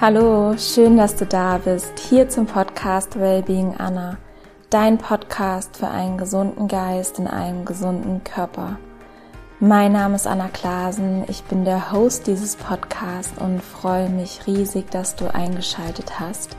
Hallo, 0.00 0.56
schön, 0.56 0.96
dass 0.96 1.16
du 1.16 1.26
da 1.26 1.58
bist, 1.58 1.98
hier 1.98 2.28
zum 2.28 2.46
Podcast 2.46 3.18
Wellbeing 3.18 3.74
Anna, 3.78 4.16
dein 4.70 4.96
Podcast 4.96 5.76
für 5.76 5.88
einen 5.88 6.18
gesunden 6.18 6.68
Geist 6.68 7.18
in 7.18 7.26
einem 7.26 7.64
gesunden 7.64 8.22
Körper. 8.22 8.78
Mein 9.58 9.90
Name 9.90 10.14
ist 10.14 10.28
Anna 10.28 10.46
Klasen, 10.52 11.24
ich 11.26 11.42
bin 11.42 11.64
der 11.64 11.90
Host 11.90 12.28
dieses 12.28 12.54
Podcasts 12.54 13.32
und 13.40 13.60
freue 13.60 14.08
mich 14.08 14.46
riesig, 14.46 14.88
dass 14.88 15.16
du 15.16 15.34
eingeschaltet 15.34 16.20
hast. 16.20 16.56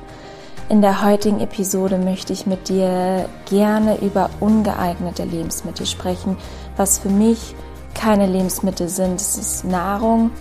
In 0.67 0.81
der 0.81 1.01
heutigen 1.01 1.39
Episode 1.39 1.97
möchte 1.97 2.33
ich 2.33 2.45
mit 2.45 2.67
dir 2.67 3.29
gerne 3.45 4.01
über 4.01 4.29
ungeeignete 4.41 5.23
Lebensmittel 5.23 5.85
sprechen, 5.85 6.35
was 6.75 6.99
für 6.99 7.07
mich 7.07 7.55
keine 7.93 8.27
Lebensmittel 8.27 8.89
sind. 8.89 9.21
Es 9.21 9.37
ist 9.37 9.63
Nahrung, 9.63 10.31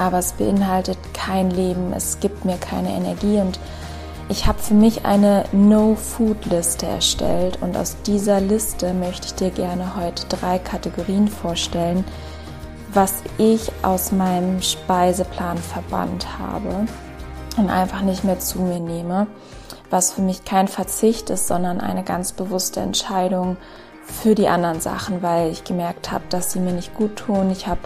aber 0.00 0.18
es 0.18 0.32
beinhaltet 0.32 0.98
kein 1.12 1.50
Leben, 1.50 1.92
es 1.92 2.20
gibt 2.20 2.44
mir 2.46 2.56
keine 2.56 2.90
Energie. 2.90 3.38
Und 3.38 3.60
ich 4.30 4.46
habe 4.46 4.58
für 4.58 4.74
mich 4.74 5.04
eine 5.04 5.44
No-Food-Liste 5.52 6.86
erstellt. 6.86 7.58
Und 7.60 7.76
aus 7.76 7.96
dieser 8.06 8.40
Liste 8.40 8.94
möchte 8.94 9.26
ich 9.26 9.34
dir 9.34 9.50
gerne 9.50 9.96
heute 9.96 10.24
drei 10.28 10.58
Kategorien 10.58 11.28
vorstellen, 11.28 12.04
was 12.94 13.22
ich 13.36 13.70
aus 13.82 14.10
meinem 14.10 14.62
Speiseplan 14.62 15.58
verbannt 15.58 16.38
habe 16.38 16.86
und 17.58 17.68
einfach 17.68 18.00
nicht 18.00 18.24
mehr 18.24 18.40
zu 18.40 18.60
mir 18.60 18.80
nehme, 18.80 19.26
was 19.90 20.12
für 20.12 20.22
mich 20.22 20.44
kein 20.44 20.66
Verzicht 20.66 21.28
ist, 21.28 21.46
sondern 21.46 21.78
eine 21.78 22.04
ganz 22.04 22.32
bewusste 22.32 22.80
Entscheidung 22.80 23.58
für 24.04 24.34
die 24.34 24.48
anderen 24.48 24.80
Sachen, 24.80 25.22
weil 25.22 25.50
ich 25.50 25.62
gemerkt 25.62 26.10
habe, 26.10 26.24
dass 26.30 26.52
sie 26.52 26.58
mir 26.58 26.72
nicht 26.72 26.94
gut 26.94 27.16
tun. 27.16 27.50
Ich 27.50 27.66
habe 27.66 27.80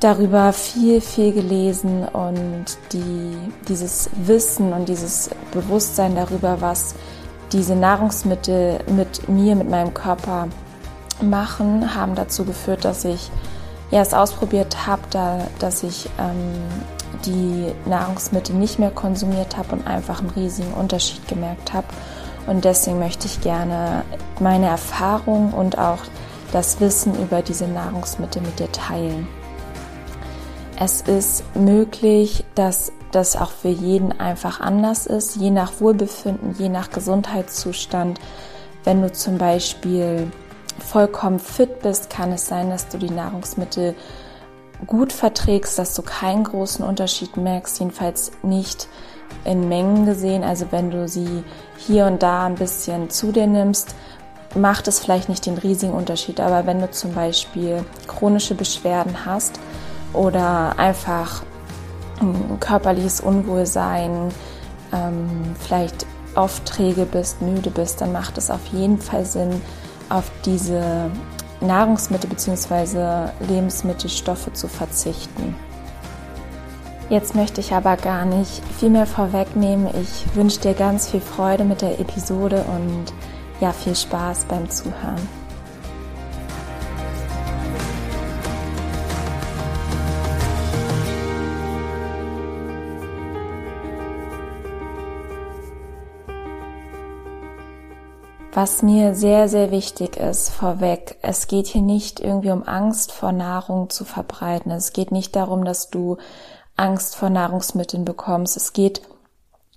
darüber 0.00 0.52
viel, 0.52 1.00
viel 1.00 1.32
gelesen 1.32 2.08
und 2.08 2.64
die, 2.92 3.36
dieses 3.68 4.08
Wissen 4.14 4.72
und 4.72 4.88
dieses 4.88 5.30
Bewusstsein 5.52 6.14
darüber, 6.14 6.60
was 6.60 6.94
diese 7.52 7.76
Nahrungsmittel 7.76 8.78
mit 8.88 9.28
mir, 9.28 9.56
mit 9.56 9.68
meinem 9.68 9.92
Körper 9.92 10.48
machen, 11.20 11.94
haben 11.94 12.14
dazu 12.14 12.44
geführt, 12.44 12.84
dass 12.84 13.04
ich 13.04 13.30
ja, 13.90 14.00
es 14.00 14.14
ausprobiert 14.14 14.86
habe, 14.86 15.02
da, 15.10 15.46
dass 15.58 15.82
ich 15.82 16.08
ähm, 16.18 16.62
die 17.26 17.72
Nahrungsmittel 17.88 18.54
nicht 18.54 18.78
mehr 18.78 18.90
konsumiert 18.90 19.56
habe 19.56 19.72
und 19.72 19.86
einfach 19.86 20.20
einen 20.20 20.30
riesigen 20.30 20.72
Unterschied 20.72 21.26
gemerkt 21.28 21.74
habe. 21.74 21.88
Und 22.46 22.64
deswegen 22.64 22.98
möchte 22.98 23.26
ich 23.26 23.40
gerne 23.42 24.04
meine 24.38 24.66
Erfahrung 24.66 25.52
und 25.52 25.76
auch 25.76 25.98
das 26.52 26.80
Wissen 26.80 27.20
über 27.20 27.42
diese 27.42 27.66
Nahrungsmittel 27.66 28.40
mit 28.42 28.58
dir 28.58 28.72
teilen. 28.72 29.28
Es 30.82 31.02
ist 31.02 31.44
möglich, 31.54 32.42
dass 32.54 32.90
das 33.12 33.36
auch 33.36 33.50
für 33.50 33.68
jeden 33.68 34.18
einfach 34.18 34.60
anders 34.62 35.06
ist, 35.06 35.36
je 35.36 35.50
nach 35.50 35.78
Wohlbefinden, 35.78 36.54
je 36.58 36.70
nach 36.70 36.88
Gesundheitszustand. 36.88 38.18
Wenn 38.84 39.02
du 39.02 39.12
zum 39.12 39.36
Beispiel 39.36 40.32
vollkommen 40.78 41.38
fit 41.38 41.80
bist, 41.80 42.08
kann 42.08 42.32
es 42.32 42.46
sein, 42.46 42.70
dass 42.70 42.88
du 42.88 42.96
die 42.96 43.10
Nahrungsmittel 43.10 43.94
gut 44.86 45.12
verträgst, 45.12 45.78
dass 45.78 45.94
du 45.94 46.00
keinen 46.00 46.44
großen 46.44 46.82
Unterschied 46.82 47.36
merkst, 47.36 47.78
jedenfalls 47.78 48.32
nicht 48.42 48.88
in 49.44 49.68
Mengen 49.68 50.06
gesehen. 50.06 50.42
Also 50.42 50.64
wenn 50.70 50.90
du 50.90 51.06
sie 51.08 51.44
hier 51.76 52.06
und 52.06 52.22
da 52.22 52.46
ein 52.46 52.54
bisschen 52.54 53.10
zu 53.10 53.32
dir 53.32 53.46
nimmst, 53.46 53.94
macht 54.54 54.88
es 54.88 54.98
vielleicht 54.98 55.28
nicht 55.28 55.44
den 55.44 55.58
riesigen 55.58 55.92
Unterschied. 55.92 56.40
Aber 56.40 56.64
wenn 56.64 56.80
du 56.80 56.90
zum 56.90 57.12
Beispiel 57.12 57.84
chronische 58.06 58.54
Beschwerden 58.54 59.26
hast, 59.26 59.60
oder 60.12 60.78
einfach 60.78 61.42
ein 62.20 62.58
körperliches 62.60 63.20
Unwohlsein, 63.20 64.28
ähm, 64.92 65.54
vielleicht 65.58 66.06
oft 66.34 66.64
träge 66.66 67.06
bist, 67.06 67.42
müde 67.42 67.70
bist, 67.70 68.00
dann 68.00 68.12
macht 68.12 68.38
es 68.38 68.50
auf 68.50 68.66
jeden 68.72 68.98
Fall 68.98 69.24
Sinn, 69.24 69.60
auf 70.08 70.30
diese 70.44 71.10
Nahrungsmittel 71.60 72.28
bzw. 72.30 73.30
Lebensmittelstoffe 73.48 74.52
zu 74.52 74.68
verzichten. 74.68 75.54
Jetzt 77.08 77.34
möchte 77.34 77.60
ich 77.60 77.72
aber 77.72 77.96
gar 77.96 78.24
nicht 78.24 78.62
viel 78.78 78.90
mehr 78.90 79.06
vorwegnehmen. 79.06 79.88
Ich 80.00 80.36
wünsche 80.36 80.60
dir 80.60 80.74
ganz 80.74 81.08
viel 81.08 81.20
Freude 81.20 81.64
mit 81.64 81.82
der 81.82 81.98
Episode 81.98 82.64
und 82.72 83.12
ja, 83.60 83.72
viel 83.72 83.96
Spaß 83.96 84.44
beim 84.44 84.70
Zuhören. 84.70 85.39
Was 98.52 98.82
mir 98.82 99.14
sehr, 99.14 99.48
sehr 99.48 99.70
wichtig 99.70 100.16
ist 100.16 100.50
vorweg, 100.50 101.16
es 101.22 101.46
geht 101.46 101.68
hier 101.68 101.82
nicht 101.82 102.18
irgendwie 102.18 102.50
um 102.50 102.64
Angst 102.64 103.12
vor 103.12 103.30
Nahrung 103.30 103.90
zu 103.90 104.04
verbreiten. 104.04 104.72
Es 104.72 104.92
geht 104.92 105.12
nicht 105.12 105.36
darum, 105.36 105.64
dass 105.64 105.88
du 105.88 106.16
Angst 106.76 107.14
vor 107.14 107.30
Nahrungsmitteln 107.30 108.04
bekommst. 108.04 108.56
Es 108.56 108.72
geht 108.72 109.02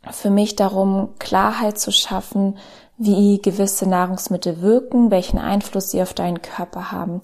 für 0.09 0.31
mich 0.31 0.55
darum, 0.55 1.09
Klarheit 1.19 1.77
zu 1.77 1.91
schaffen, 1.91 2.57
wie 2.97 3.39
gewisse 3.39 3.87
Nahrungsmittel 3.87 4.61
wirken, 4.61 5.11
welchen 5.11 5.37
Einfluss 5.37 5.91
sie 5.91 6.01
auf 6.01 6.15
deinen 6.15 6.41
Körper 6.41 6.91
haben. 6.91 7.21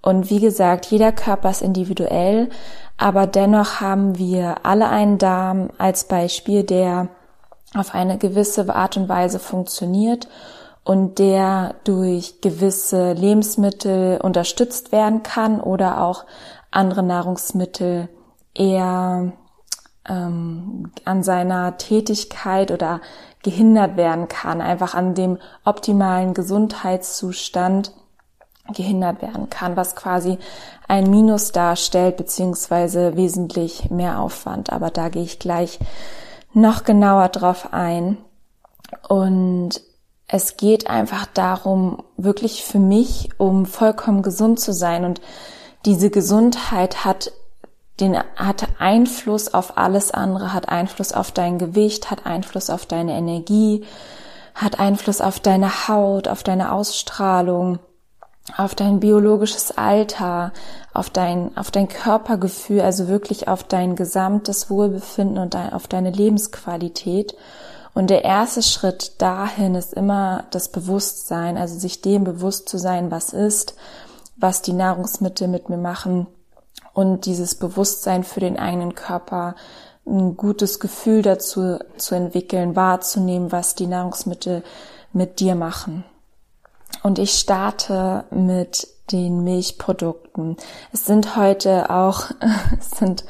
Und 0.00 0.30
wie 0.30 0.40
gesagt, 0.40 0.86
jeder 0.86 1.10
Körper 1.10 1.50
ist 1.50 1.62
individuell, 1.62 2.50
aber 2.98 3.26
dennoch 3.26 3.80
haben 3.80 4.16
wir 4.16 4.64
alle 4.64 4.88
einen 4.88 5.18
Darm 5.18 5.70
als 5.76 6.04
Beispiel, 6.04 6.62
der 6.62 7.08
auf 7.74 7.94
eine 7.94 8.16
gewisse 8.16 8.72
Art 8.72 8.96
und 8.96 9.08
Weise 9.08 9.40
funktioniert 9.40 10.28
und 10.84 11.18
der 11.18 11.76
durch 11.84 12.40
gewisse 12.42 13.12
Lebensmittel 13.12 14.20
unterstützt 14.22 14.92
werden 14.92 15.22
kann 15.22 15.60
oder 15.60 16.02
auch 16.02 16.24
andere 16.70 17.02
Nahrungsmittel 17.02 18.08
eher 18.54 19.32
ähm, 20.06 20.92
an 21.04 21.22
seiner 21.22 21.78
Tätigkeit 21.78 22.70
oder 22.70 23.00
gehindert 23.42 23.96
werden 23.96 24.28
kann, 24.28 24.60
einfach 24.60 24.94
an 24.94 25.14
dem 25.14 25.38
optimalen 25.64 26.34
Gesundheitszustand 26.34 27.92
gehindert 28.72 29.20
werden 29.20 29.50
kann, 29.50 29.76
was 29.76 29.94
quasi 29.94 30.38
ein 30.88 31.10
Minus 31.10 31.52
darstellt, 31.52 32.16
beziehungsweise 32.16 33.16
wesentlich 33.16 33.90
mehr 33.90 34.18
Aufwand. 34.18 34.72
Aber 34.72 34.90
da 34.90 35.10
gehe 35.10 35.22
ich 35.22 35.38
gleich 35.38 35.78
noch 36.54 36.84
genauer 36.84 37.28
drauf 37.28 37.72
ein. 37.72 38.16
Und 39.08 39.82
es 40.26 40.56
geht 40.56 40.88
einfach 40.88 41.26
darum, 41.26 42.02
wirklich 42.16 42.64
für 42.64 42.78
mich, 42.78 43.30
um 43.38 43.66
vollkommen 43.66 44.22
gesund 44.22 44.58
zu 44.58 44.72
sein. 44.72 45.04
Und 45.04 45.20
diese 45.84 46.10
Gesundheit 46.10 47.04
hat 47.04 47.32
den, 48.00 48.18
hat 48.36 48.66
Einfluss 48.78 49.52
auf 49.52 49.76
alles 49.76 50.10
andere, 50.10 50.52
hat 50.52 50.68
Einfluss 50.68 51.12
auf 51.12 51.30
dein 51.30 51.58
Gewicht, 51.58 52.10
hat 52.10 52.26
Einfluss 52.26 52.70
auf 52.70 52.86
deine 52.86 53.12
Energie, 53.12 53.84
hat 54.54 54.80
Einfluss 54.80 55.20
auf 55.20 55.40
deine 55.40 55.88
Haut, 55.88 56.26
auf 56.26 56.42
deine 56.42 56.72
Ausstrahlung, 56.72 57.78
auf 58.56 58.74
dein 58.74 59.00
biologisches 59.00 59.76
Alter, 59.76 60.52
auf 60.92 61.10
dein, 61.10 61.56
auf 61.56 61.70
dein 61.70 61.88
Körpergefühl, 61.88 62.80
also 62.80 63.08
wirklich 63.08 63.48
auf 63.48 63.64
dein 63.64 63.96
gesamtes 63.96 64.70
Wohlbefinden 64.70 65.38
und 65.38 65.56
auf 65.56 65.86
deine 65.86 66.10
Lebensqualität. 66.10 67.34
Und 67.94 68.10
der 68.10 68.24
erste 68.24 68.62
Schritt 68.62 69.22
dahin 69.22 69.76
ist 69.76 69.94
immer 69.94 70.44
das 70.50 70.68
Bewusstsein, 70.68 71.56
also 71.56 71.78
sich 71.78 72.00
dem 72.00 72.24
bewusst 72.24 72.68
zu 72.68 72.76
sein, 72.76 73.10
was 73.10 73.32
ist, 73.32 73.76
was 74.36 74.62
die 74.62 74.72
Nahrungsmittel 74.72 75.46
mit 75.46 75.68
mir 75.68 75.76
machen 75.76 76.26
und 76.92 77.26
dieses 77.26 77.54
Bewusstsein 77.54 78.24
für 78.24 78.40
den 78.40 78.58
eigenen 78.58 78.94
Körper, 78.94 79.54
ein 80.06 80.36
gutes 80.36 80.80
Gefühl 80.80 81.22
dazu 81.22 81.78
zu 81.96 82.14
entwickeln, 82.14 82.76
wahrzunehmen, 82.76 83.52
was 83.52 83.74
die 83.74 83.86
Nahrungsmittel 83.86 84.62
mit 85.12 85.40
dir 85.40 85.54
machen. 85.54 86.04
Und 87.02 87.18
ich 87.18 87.32
starte 87.32 88.24
mit 88.30 88.88
den 89.12 89.44
Milchprodukten. 89.44 90.56
Es 90.92 91.06
sind 91.06 91.36
heute 91.36 91.90
auch, 91.90 92.30
es 92.78 92.98
sind 92.98 93.24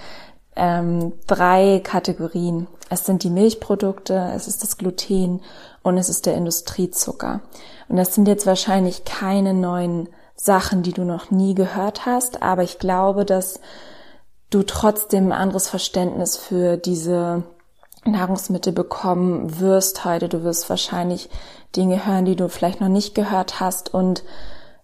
ähm, 0.57 1.13
drei 1.27 1.81
Kategorien. 1.83 2.67
Es 2.91 3.07
sind 3.07 3.23
die 3.23 3.31
Milchprodukte, 3.31 4.33
es 4.35 4.47
ist 4.47 4.63
das 4.63 4.77
Gluten 4.77 5.41
und 5.83 5.97
es 5.97 6.09
ist 6.09 6.27
der 6.27 6.35
Industriezucker. 6.35 7.41
Und 7.89 7.97
das 7.97 8.15
sind 8.15 8.29
jetzt 8.29 8.47
wahrscheinlich 8.47 9.05
keine 9.05 9.55
neuen 9.55 10.09
Sachen, 10.37 10.83
die 10.83 10.93
du 10.93 11.05
noch 11.05 11.31
nie 11.31 11.55
gehört 11.55 12.07
hast, 12.07 12.43
aber 12.43 12.63
ich 12.63 12.79
glaube, 12.79 13.25
dass 13.25 13.61
du 14.51 14.63
trotzdem 14.63 15.27
ein 15.27 15.33
anderes 15.33 15.69
Verständnis 15.69 16.37
für 16.37 16.77
diese 16.77 17.45
Nahrungsmittel 18.05 18.73
bekommen 18.73 19.61
wirst 19.61 20.05
heute. 20.05 20.29
Du 20.29 20.45
wirst 20.45 20.69
wahrscheinlich 20.69 21.31
Dinge 21.75 22.07
hören, 22.07 22.25
die 22.25 22.37
du 22.37 22.49
vielleicht 22.49 22.81
noch 22.81 22.89
nicht 22.89 23.15
gehört 23.15 23.61
hast 23.61 23.93
und 23.93 24.23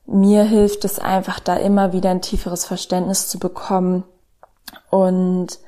mir 0.07 0.43
hilft 0.43 0.85
es 0.85 0.99
einfach 0.99 1.39
da 1.39 1.55
immer 1.57 1.93
wieder 1.93 2.11
ein 2.11 2.23
tieferes 2.23 2.65
Verständnis 2.65 3.29
zu 3.29 3.39
bekommen 3.39 4.05
und 4.91 5.59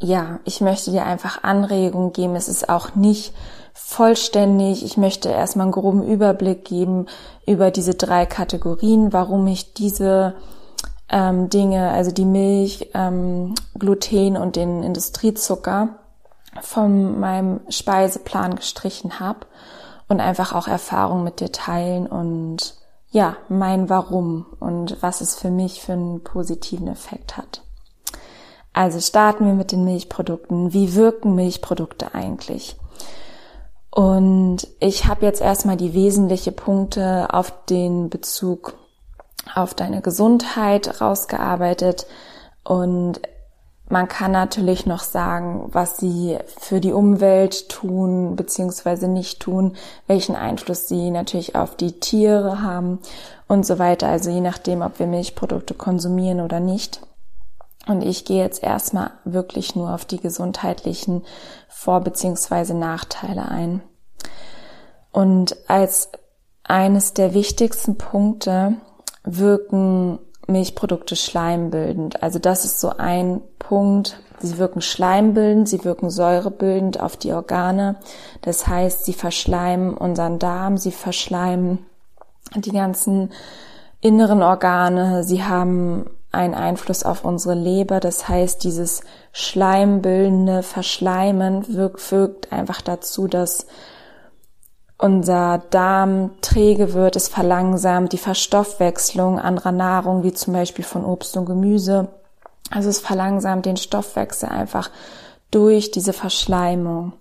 ja, 0.00 0.40
ich 0.44 0.60
möchte 0.60 0.90
dir 0.90 1.04
einfach 1.04 1.42
Anregungen 1.42 2.12
geben. 2.12 2.36
Es 2.36 2.48
ist 2.48 2.68
auch 2.68 2.94
nicht 2.94 3.32
vollständig. 3.74 4.84
Ich 4.84 4.96
möchte 4.96 5.28
erstmal 5.28 5.64
einen 5.64 5.72
groben 5.72 6.06
Überblick 6.06 6.64
geben 6.64 7.06
über 7.46 7.70
diese 7.70 7.94
drei 7.94 8.26
Kategorien, 8.26 9.12
warum 9.12 9.46
ich 9.46 9.74
diese 9.74 10.34
ähm, 11.08 11.48
Dinge, 11.48 11.90
also 11.90 12.10
die 12.12 12.24
Milch, 12.24 12.90
ähm, 12.94 13.54
Gluten 13.78 14.36
und 14.36 14.56
den 14.56 14.82
Industriezucker 14.82 15.88
von 16.60 17.18
meinem 17.18 17.60
Speiseplan 17.68 18.56
gestrichen 18.56 19.20
habe 19.20 19.46
und 20.08 20.20
einfach 20.20 20.54
auch 20.54 20.68
Erfahrungen 20.68 21.24
mit 21.24 21.40
dir 21.40 21.52
teilen 21.52 22.06
und 22.06 22.74
ja, 23.10 23.36
mein 23.48 23.88
Warum 23.88 24.46
und 24.60 24.98
was 25.00 25.22
es 25.22 25.34
für 25.34 25.50
mich 25.50 25.80
für 25.80 25.92
einen 25.92 26.22
positiven 26.22 26.88
Effekt 26.88 27.36
hat. 27.36 27.62
Also 28.72 29.00
starten 29.00 29.46
wir 29.46 29.54
mit 29.54 29.72
den 29.72 29.84
Milchprodukten. 29.84 30.72
Wie 30.72 30.94
wirken 30.94 31.34
Milchprodukte 31.34 32.14
eigentlich? 32.14 32.76
Und 33.90 34.68
ich 34.80 35.06
habe 35.06 35.26
jetzt 35.26 35.40
erstmal 35.40 35.76
die 35.76 35.94
wesentlichen 35.94 36.54
Punkte 36.54 37.28
auf 37.32 37.52
den 37.66 38.10
Bezug 38.10 38.74
auf 39.54 39.74
deine 39.74 40.02
Gesundheit 40.02 41.00
rausgearbeitet 41.00 42.06
und 42.64 43.20
man 43.90 44.06
kann 44.06 44.32
natürlich 44.32 44.84
noch 44.84 45.00
sagen, 45.00 45.70
was 45.72 45.96
sie 45.96 46.38
für 46.58 46.80
die 46.80 46.92
Umwelt 46.92 47.70
tun 47.70 48.36
bzw. 48.36 49.08
nicht 49.08 49.40
tun, 49.40 49.76
welchen 50.06 50.36
Einfluss 50.36 50.88
sie 50.88 51.10
natürlich 51.10 51.56
auf 51.56 51.74
die 51.74 51.98
Tiere 51.98 52.60
haben 52.60 52.98
und 53.46 53.64
so 53.64 53.78
weiter. 53.78 54.08
Also 54.08 54.28
je 54.28 54.42
nachdem, 54.42 54.82
ob 54.82 54.98
wir 54.98 55.06
Milchprodukte 55.06 55.72
konsumieren 55.72 56.40
oder 56.40 56.60
nicht. 56.60 57.00
Und 57.88 58.02
ich 58.02 58.24
gehe 58.24 58.42
jetzt 58.42 58.62
erstmal 58.62 59.12
wirklich 59.24 59.74
nur 59.74 59.92
auf 59.92 60.04
die 60.04 60.20
gesundheitlichen 60.20 61.24
Vor- 61.68 62.02
bzw. 62.02 62.74
Nachteile 62.74 63.48
ein. 63.48 63.82
Und 65.10 65.56
als 65.68 66.10
eines 66.62 67.14
der 67.14 67.32
wichtigsten 67.32 67.96
Punkte 67.96 68.74
wirken 69.24 70.18
Milchprodukte 70.46 71.16
schleimbildend. 71.16 72.22
Also 72.22 72.38
das 72.38 72.64
ist 72.64 72.78
so 72.78 72.90
ein 72.90 73.40
Punkt. 73.58 74.20
Sie 74.38 74.58
wirken 74.58 74.82
schleimbildend, 74.82 75.68
sie 75.68 75.84
wirken 75.84 76.10
säurebildend 76.10 77.00
auf 77.00 77.16
die 77.16 77.32
Organe. 77.32 77.96
Das 78.42 78.66
heißt, 78.66 79.04
sie 79.06 79.14
verschleimen 79.14 79.96
unseren 79.96 80.38
Darm, 80.38 80.76
sie 80.76 80.92
verschleimen 80.92 81.86
die 82.54 82.72
ganzen 82.72 83.32
inneren 84.00 84.42
Organe, 84.42 85.24
sie 85.24 85.42
haben 85.42 86.08
einen 86.30 86.54
Einfluss 86.54 87.04
auf 87.04 87.24
unsere 87.24 87.54
Leber. 87.54 88.00
Das 88.00 88.28
heißt, 88.28 88.62
dieses 88.64 89.02
schleimbildende 89.32 90.62
Verschleimen 90.62 91.64
wirkt, 91.74 92.52
einfach 92.52 92.80
dazu, 92.82 93.26
dass 93.26 93.66
unser 94.98 95.62
Darm 95.70 96.32
träge 96.40 96.92
wird, 96.92 97.14
es 97.14 97.28
verlangsamt 97.28 98.12
die 98.12 98.18
Verstoffwechslung 98.18 99.38
anderer 99.38 99.72
Nahrung, 99.72 100.24
wie 100.24 100.32
zum 100.32 100.52
Beispiel 100.52 100.84
von 100.84 101.04
Obst 101.04 101.36
und 101.36 101.46
Gemüse. 101.46 102.08
Also 102.70 102.88
es 102.90 102.98
verlangsamt 102.98 103.64
den 103.64 103.76
Stoffwechsel 103.76 104.48
einfach 104.48 104.90
durch 105.50 105.92
diese 105.92 106.12
Verschleimung. 106.12 107.12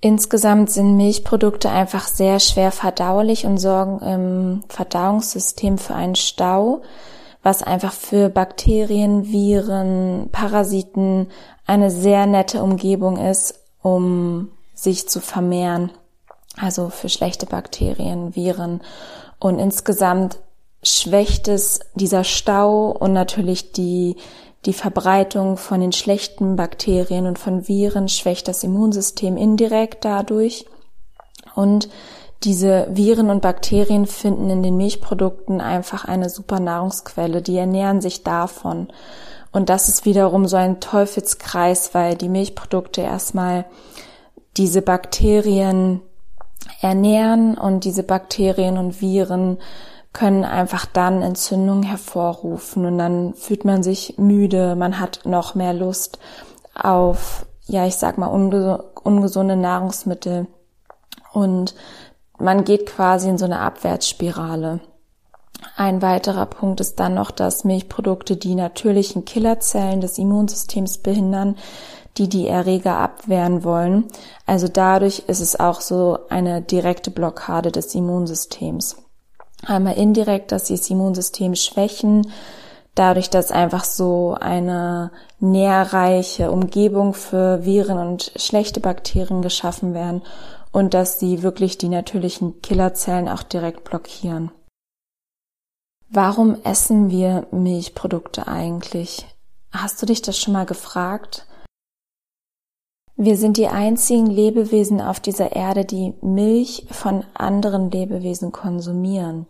Insgesamt 0.00 0.68
sind 0.68 0.96
Milchprodukte 0.96 1.70
einfach 1.70 2.08
sehr 2.08 2.40
schwer 2.40 2.72
verdaulich 2.72 3.46
und 3.46 3.58
sorgen 3.58 4.00
im 4.00 4.64
Verdauungssystem 4.68 5.78
für 5.78 5.94
einen 5.94 6.16
Stau, 6.16 6.82
was 7.42 7.62
einfach 7.62 7.92
für 7.92 8.28
Bakterien, 8.28 9.26
Viren, 9.32 10.28
Parasiten 10.30 11.28
eine 11.66 11.90
sehr 11.90 12.26
nette 12.26 12.62
Umgebung 12.62 13.16
ist, 13.18 13.60
um 13.82 14.50
sich 14.74 15.08
zu 15.08 15.20
vermehren 15.20 15.90
also 16.56 16.90
für 16.90 17.08
schlechte 17.08 17.46
Bakterien, 17.46 18.34
Viren. 18.36 18.80
Und 19.38 19.58
insgesamt 19.58 20.38
schwächt 20.82 21.48
es 21.48 21.80
dieser 21.94 22.24
Stau 22.24 22.90
und 22.90 23.12
natürlich 23.12 23.72
die, 23.72 24.16
die 24.64 24.72
Verbreitung 24.72 25.56
von 25.56 25.80
den 25.80 25.92
schlechten 25.92 26.56
Bakterien 26.56 27.26
und 27.26 27.38
von 27.38 27.68
Viren 27.68 28.08
schwächt 28.08 28.48
das 28.48 28.64
Immunsystem 28.64 29.36
indirekt 29.36 30.04
dadurch. 30.04 30.66
Und 31.54 31.88
diese 32.44 32.88
Viren 32.90 33.30
und 33.30 33.42
Bakterien 33.42 34.06
finden 34.06 34.50
in 34.50 34.62
den 34.62 34.76
Milchprodukten 34.76 35.60
einfach 35.60 36.04
eine 36.04 36.28
super 36.28 36.60
Nahrungsquelle. 36.60 37.42
Die 37.42 37.56
ernähren 37.56 38.00
sich 38.00 38.22
davon. 38.22 38.88
Und 39.52 39.68
das 39.68 39.88
ist 39.88 40.04
wiederum 40.04 40.46
so 40.46 40.56
ein 40.56 40.80
Teufelskreis, 40.80 41.94
weil 41.94 42.16
die 42.16 42.28
Milchprodukte 42.28 43.02
erstmal 43.02 43.66
diese 44.56 44.82
Bakterien 44.82 46.00
ernähren 46.80 47.56
und 47.56 47.84
diese 47.84 48.02
Bakterien 48.02 48.78
und 48.78 49.00
Viren 49.00 49.58
können 50.12 50.44
einfach 50.44 50.86
dann 50.86 51.22
Entzündungen 51.22 51.82
hervorrufen 51.82 52.84
und 52.84 52.98
dann 52.98 53.34
fühlt 53.34 53.64
man 53.64 53.82
sich 53.82 54.18
müde, 54.18 54.76
man 54.76 55.00
hat 55.00 55.20
noch 55.24 55.54
mehr 55.54 55.72
Lust 55.72 56.18
auf, 56.74 57.46
ja, 57.66 57.86
ich 57.86 57.96
sag 57.96 58.18
mal, 58.18 58.26
ungesunde 58.26 59.56
Nahrungsmittel 59.56 60.46
und 61.32 61.74
man 62.38 62.64
geht 62.64 62.86
quasi 62.86 63.28
in 63.28 63.38
so 63.38 63.44
eine 63.44 63.60
Abwärtsspirale. 63.60 64.80
Ein 65.76 66.02
weiterer 66.02 66.46
Punkt 66.46 66.80
ist 66.80 66.98
dann 66.98 67.14
noch, 67.14 67.30
dass 67.30 67.64
Milchprodukte 67.64 68.36
die 68.36 68.54
natürlichen 68.54 69.24
Killerzellen 69.24 70.00
des 70.00 70.18
Immunsystems 70.18 70.98
behindern, 70.98 71.56
die 72.18 72.28
die 72.28 72.46
Erreger 72.46 72.98
abwehren 72.98 73.64
wollen. 73.64 74.08
Also 74.46 74.68
dadurch 74.68 75.20
ist 75.28 75.40
es 75.40 75.58
auch 75.58 75.80
so 75.80 76.18
eine 76.28 76.60
direkte 76.60 77.10
Blockade 77.10 77.72
des 77.72 77.94
Immunsystems. 77.94 78.96
Einmal 79.64 79.94
indirekt, 79.94 80.52
dass 80.52 80.66
sie 80.66 80.76
das 80.76 80.90
Immunsystem 80.90 81.54
schwächen, 81.54 82.30
dadurch, 82.94 83.30
dass 83.30 83.52
einfach 83.52 83.84
so 83.84 84.36
eine 84.38 85.12
nährreiche 85.38 86.50
Umgebung 86.50 87.14
für 87.14 87.64
Viren 87.64 87.98
und 87.98 88.32
schlechte 88.36 88.80
Bakterien 88.80 89.40
geschaffen 89.40 89.94
werden 89.94 90.22
und 90.72 90.94
dass 90.94 91.20
sie 91.20 91.42
wirklich 91.42 91.78
die 91.78 91.88
natürlichen 91.88 92.60
Killerzellen 92.62 93.28
auch 93.28 93.42
direkt 93.42 93.84
blockieren. 93.84 94.50
Warum 96.08 96.62
essen 96.64 97.10
wir 97.10 97.46
Milchprodukte 97.52 98.46
eigentlich? 98.46 99.26
Hast 99.70 100.02
du 100.02 100.06
dich 100.06 100.20
das 100.20 100.38
schon 100.38 100.52
mal 100.52 100.66
gefragt? 100.66 101.46
Wir 103.16 103.36
sind 103.36 103.56
die 103.56 103.68
einzigen 103.68 104.26
Lebewesen 104.26 105.00
auf 105.00 105.20
dieser 105.20 105.52
Erde, 105.52 105.84
die 105.84 106.14
Milch 106.22 106.86
von 106.90 107.24
anderen 107.34 107.90
Lebewesen 107.90 108.52
konsumieren. 108.52 109.46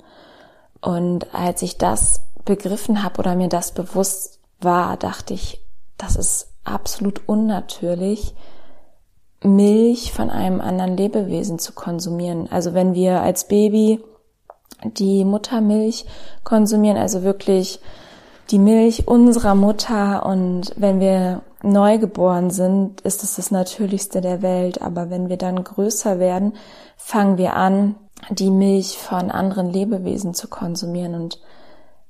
Und 0.80 1.32
als 1.35 1.62
ich 1.62 1.78
das 1.78 2.20
begriffen 2.44 3.02
habe 3.02 3.18
oder 3.18 3.35
mir 3.35 3.49
das 3.49 3.73
bewusst 3.73 4.40
war, 4.61 4.96
dachte 4.96 5.35
ich, 5.35 5.64
das 5.96 6.16
ist 6.16 6.52
absolut 6.64 7.28
unnatürlich, 7.28 8.35
Milch 9.42 10.12
von 10.12 10.30
einem 10.30 10.61
anderen 10.61 10.96
Lebewesen 10.96 11.58
zu 11.58 11.72
konsumieren. 11.72 12.49
Also 12.50 12.75
wenn 12.75 12.94
wir 12.94 13.20
als 13.20 13.49
Baby 13.49 14.00
die 14.84 15.25
Muttermilch 15.25 16.06
konsumieren, 16.44 16.96
also 16.96 17.22
wirklich 17.22 17.80
die 18.50 18.58
Milch 18.58 19.08
unserer 19.08 19.54
Mutter 19.54 20.26
und 20.26 20.72
wenn 20.76 21.00
wir 21.00 21.42
neugeboren 21.62 22.50
sind, 22.50 23.00
ist 23.02 23.22
es 23.22 23.37
das 23.37 23.50
Natürlichste 23.50 24.20
der 24.20 24.42
Welt. 24.42 24.82
Aber 24.82 25.11
wenn 25.11 25.28
wir 25.28 25.37
dann 25.37 25.62
größer 25.62 26.18
werden, 26.18 26.54
fangen 26.96 27.38
wir 27.38 27.54
an, 27.54 27.94
die 28.30 28.50
Milch 28.50 28.99
von 28.99 29.30
anderen 29.30 29.70
Lebewesen 29.70 30.34
zu 30.34 30.49
konsumieren. 30.49 31.14
Und 31.14 31.40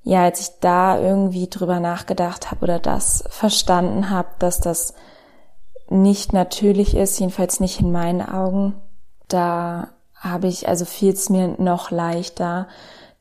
ja, 0.03 0.25
als 0.25 0.41
ich 0.41 0.49
da 0.61 0.99
irgendwie 0.99 1.49
drüber 1.49 1.81
nachgedacht 1.81 2.51
habe 2.51 2.65
oder 2.65 2.79
das 2.79 3.25
verstanden 3.29 4.11
habe, 4.11 4.29
dass 4.39 4.61
das 4.61 4.95
nicht 5.93 6.33
natürlich 6.33 6.97
ist, 6.97 7.21
jedenfalls 7.21 7.61
nicht 7.61 7.81
in 7.81 7.93
meinen 7.93 8.23
Augen, 8.23 8.75
da 9.29 9.89
habe 10.15 10.49
ich, 10.49 10.69
also 10.69 10.85
fiel 10.85 11.13
es 11.13 11.29
mir 11.29 11.57
noch 11.59 11.91
leichter, 11.91 12.69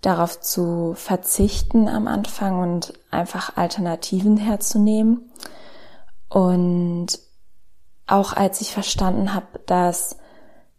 darauf 0.02 0.40
zu 0.40 0.94
verzichten 0.96 1.88
am 1.88 2.08
Anfang 2.08 2.60
und 2.60 2.94
einfach 3.12 3.58
Alternativen 3.58 4.38
herzunehmen. 4.38 5.32
Und 6.30 7.08
auch 8.08 8.34
als 8.34 8.62
ich 8.62 8.72
verstanden 8.72 9.34
habe, 9.34 9.60
dass 9.66 10.18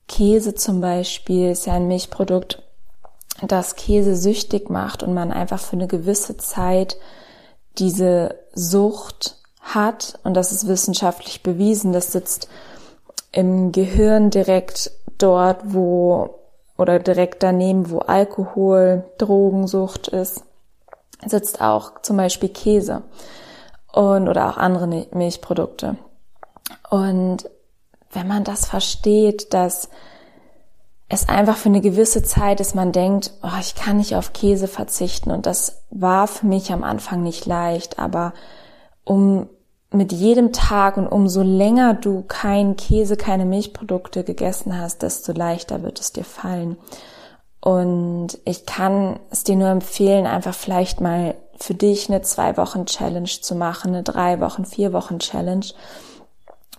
Käse 0.09 0.55
zum 0.55 0.81
Beispiel 0.81 1.51
ist 1.51 1.67
ja 1.67 1.75
ein 1.75 1.89
Milchprodukt, 1.89 2.63
das 3.43 3.77
Käse 3.77 4.17
süchtig 4.17 4.71
macht 4.71 5.03
und 5.03 5.15
man 5.15 5.33
einfach 5.33 5.61
für 5.61 5.75
eine 5.75 5.87
gewisse 5.87 6.37
Zeit 6.37 6.97
diese 7.79 8.39
Sucht 8.53 9.42
hat 9.62 10.19
und 10.25 10.35
das 10.35 10.52
ist 10.52 10.66
wissenschaftlich 10.66 11.42
bewiesen, 11.42 11.92
das 11.92 12.12
sitzt 12.12 12.49
im 13.31 13.73
Gehirn 13.73 14.31
direkt 14.31 14.90
dort, 15.19 15.61
wo 15.73 16.38
oder 16.76 16.99
direkt 16.99 17.42
daneben, 17.42 17.90
wo 17.90 18.00
Alkohol, 18.00 19.04
Drogensucht 19.19 20.09
ist, 20.09 20.42
sitzt 21.25 21.61
auch 21.61 22.02
zum 22.02 22.16
Beispiel 22.16 22.49
Käse. 22.49 23.02
und 23.92 24.28
oder 24.28 24.49
auch 24.50 24.57
andere 24.57 25.07
Milchprodukte. 25.12 25.97
Und 26.90 27.49
wenn 28.11 28.28
man 28.28 28.45
das 28.45 28.66
versteht, 28.66 29.54
dass 29.54 29.88
es 31.09 31.28
einfach 31.28 31.57
für 31.57 31.69
eine 31.69 31.83
gewisse 31.83 32.23
Zeit 32.23 32.61
ist, 32.61 32.75
man 32.75 32.92
denkt, 32.92 33.33
oh, 33.42 33.59
ich 33.61 33.75
kann 33.75 33.99
nicht 33.99 34.16
auf 34.16 34.33
Käse 34.33 34.66
verzichten. 34.66 35.31
Und 35.31 35.45
das 35.45 35.83
war 35.90 36.26
für 36.26 36.47
mich 36.47 36.73
am 36.73 36.85
Anfang 36.85 37.23
nicht 37.23 37.45
leicht, 37.45 37.99
aber 37.99 38.33
um 39.05 39.49
mit 39.93 40.13
jedem 40.13 40.53
Tag 40.53 40.97
und 40.97 41.07
umso 41.07 41.43
länger 41.43 41.95
du 41.95 42.23
kein 42.23 42.77
Käse, 42.77 43.17
keine 43.17 43.45
Milchprodukte 43.45 44.25
gegessen 44.25 44.79
hast, 44.79 45.03
desto 45.03 45.33
leichter 45.33 45.83
wird 45.83 46.01
es 46.01 46.13
dir 46.13 46.25
fallen. 46.25 46.79
Und 47.61 48.39
ich 48.45 48.67
kann 48.67 49.21
es 49.31 49.45
dir 49.45 49.57
nur 49.57 49.69
empfehlen, 49.69 50.27
einfach 50.27 50.55
vielleicht 50.55 51.01
mal 51.01 51.35
für 51.57 51.75
dich 51.75 52.09
eine 52.09 52.23
zwei 52.23 52.57
Wochen 52.57 52.87
Challenge 52.87 53.29
zu 53.29 53.55
machen, 53.55 53.95
eine 53.95 54.03
drei 54.03 54.41
Wochen, 54.41 54.65
vier 54.65 54.93
Wochen 54.93 55.19
Challenge. 55.19 55.67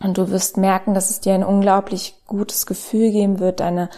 Und 0.02 0.18
du 0.18 0.30
wirst 0.30 0.58
merken, 0.58 0.94
dass 0.94 1.10
es 1.10 1.22
dir 1.22 1.36
ein 1.36 1.46
unglaublich 1.46 2.16
gutes 2.28 2.66
Gefühl 2.66 3.12
geben 3.12 3.40
wird, 3.40 3.60
deine 3.60 3.90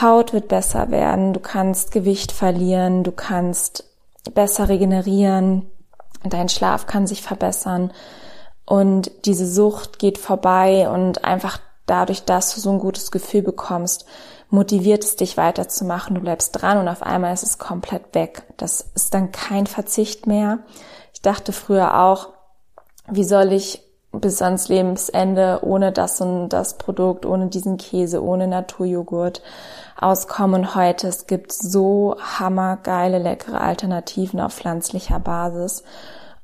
Haut 0.00 0.32
wird 0.32 0.48
besser 0.48 0.90
werden, 0.90 1.32
du 1.32 1.40
kannst 1.40 1.90
Gewicht 1.90 2.32
verlieren, 2.32 3.02
du 3.02 3.12
kannst 3.12 3.84
besser 4.34 4.68
regenerieren, 4.68 5.70
dein 6.24 6.48
Schlaf 6.48 6.86
kann 6.86 7.06
sich 7.06 7.22
verbessern 7.22 7.92
und 8.66 9.10
diese 9.24 9.50
Sucht 9.50 9.98
geht 9.98 10.18
vorbei 10.18 10.88
und 10.88 11.24
einfach 11.24 11.58
dadurch, 11.86 12.24
dass 12.24 12.54
du 12.54 12.60
so 12.60 12.70
ein 12.70 12.78
gutes 12.78 13.10
Gefühl 13.10 13.42
bekommst, 13.42 14.06
motiviert 14.48 15.04
es 15.04 15.16
dich 15.16 15.36
weiterzumachen, 15.36 16.14
du 16.14 16.20
bleibst 16.20 16.52
dran 16.52 16.78
und 16.78 16.88
auf 16.88 17.02
einmal 17.02 17.34
ist 17.34 17.42
es 17.42 17.58
komplett 17.58 18.14
weg. 18.14 18.44
Das 18.56 18.80
ist 18.94 19.14
dann 19.14 19.32
kein 19.32 19.66
Verzicht 19.66 20.26
mehr. 20.26 20.60
Ich 21.12 21.22
dachte 21.22 21.52
früher 21.52 22.00
auch, 22.00 22.28
wie 23.08 23.24
soll 23.24 23.52
ich 23.52 23.82
bis 24.12 24.42
ans 24.42 24.68
Lebensende 24.68 25.60
ohne 25.62 25.92
das 25.92 26.20
und 26.20 26.48
das 26.48 26.78
Produkt, 26.78 27.24
ohne 27.24 27.46
diesen 27.46 27.76
Käse, 27.76 28.22
ohne 28.22 28.48
Naturjoghurt 28.48 29.42
auskommen. 29.98 30.74
heute, 30.74 31.06
es 31.06 31.26
gibt 31.26 31.52
so 31.52 32.16
hammergeile, 32.18 33.18
leckere 33.18 33.60
Alternativen 33.60 34.40
auf 34.40 34.54
pflanzlicher 34.54 35.20
Basis. 35.20 35.84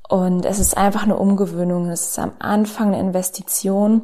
Und 0.07 0.45
es 0.45 0.59
ist 0.59 0.77
einfach 0.77 1.03
eine 1.03 1.17
Umgewöhnung. 1.17 1.89
Es 1.89 2.11
ist 2.11 2.19
am 2.19 2.31
Anfang 2.39 2.87
eine 2.87 2.99
Investition, 2.99 4.03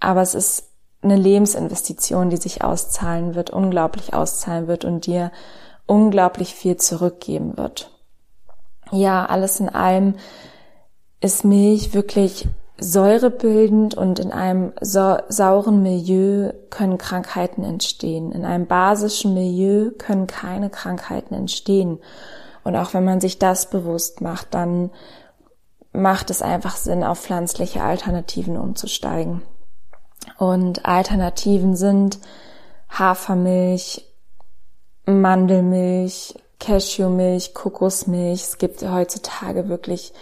aber 0.00 0.22
es 0.22 0.34
ist 0.34 0.68
eine 1.02 1.16
Lebensinvestition, 1.16 2.30
die 2.30 2.36
sich 2.36 2.64
auszahlen 2.64 3.34
wird, 3.34 3.50
unglaublich 3.50 4.14
auszahlen 4.14 4.68
wird 4.68 4.84
und 4.84 5.04
dir 5.06 5.32
unglaublich 5.86 6.54
viel 6.54 6.76
zurückgeben 6.76 7.58
wird. 7.58 7.90
Ja, 8.90 9.26
alles 9.26 9.60
in 9.60 9.68
allem 9.68 10.14
ist 11.20 11.44
Milch 11.44 11.92
wirklich 11.92 12.48
säurebildend 12.82 13.94
und 13.94 14.18
in 14.18 14.32
einem 14.32 14.72
sauren 14.80 15.82
Milieu 15.82 16.52
können 16.70 16.98
Krankheiten 16.98 17.62
entstehen. 17.62 18.32
In 18.32 18.44
einem 18.44 18.66
basischen 18.66 19.34
Milieu 19.34 19.90
können 19.96 20.26
keine 20.26 20.68
Krankheiten 20.68 21.34
entstehen. 21.34 22.00
Und 22.64 22.76
auch 22.76 22.92
wenn 22.92 23.04
man 23.04 23.20
sich 23.20 23.38
das 23.38 23.70
bewusst 23.70 24.20
macht, 24.20 24.54
dann 24.54 24.90
macht 25.92 26.30
es 26.30 26.42
einfach 26.42 26.76
Sinn, 26.76 27.04
auf 27.04 27.20
pflanzliche 27.20 27.82
Alternativen 27.82 28.56
umzusteigen. 28.56 29.42
Und 30.38 30.86
Alternativen 30.86 31.76
sind 31.76 32.18
Hafermilch, 32.90 34.04
Mandelmilch, 35.06 36.34
Cashewmilch, 36.58 37.54
Kokosmilch. 37.54 38.42
Es 38.42 38.58
gibt 38.58 38.82
heutzutage 38.82 39.68
wirklich 39.68 40.12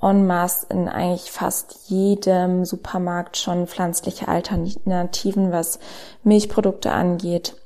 en 0.00 0.26
masse 0.26 0.66
in 0.68 0.88
eigentlich 0.88 1.30
fast 1.30 1.88
jedem 1.88 2.64
Supermarkt 2.64 3.36
schon 3.36 3.66
pflanzliche 3.66 4.28
Alternativen, 4.28 5.50
was 5.50 5.78
Milchprodukte 6.22 6.92
angeht. 6.92 7.56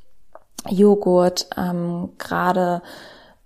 Joghurt, 0.68 1.48
ähm, 1.56 2.10
gerade 2.18 2.82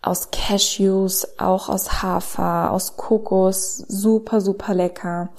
aus 0.03 0.31
Cashews, 0.31 1.39
auch 1.39 1.69
aus 1.69 2.03
Hafer, 2.03 2.71
aus 2.71 2.97
Kokos, 2.97 3.79
super, 3.79 4.41
super 4.41 4.75
lecker. 4.75 5.31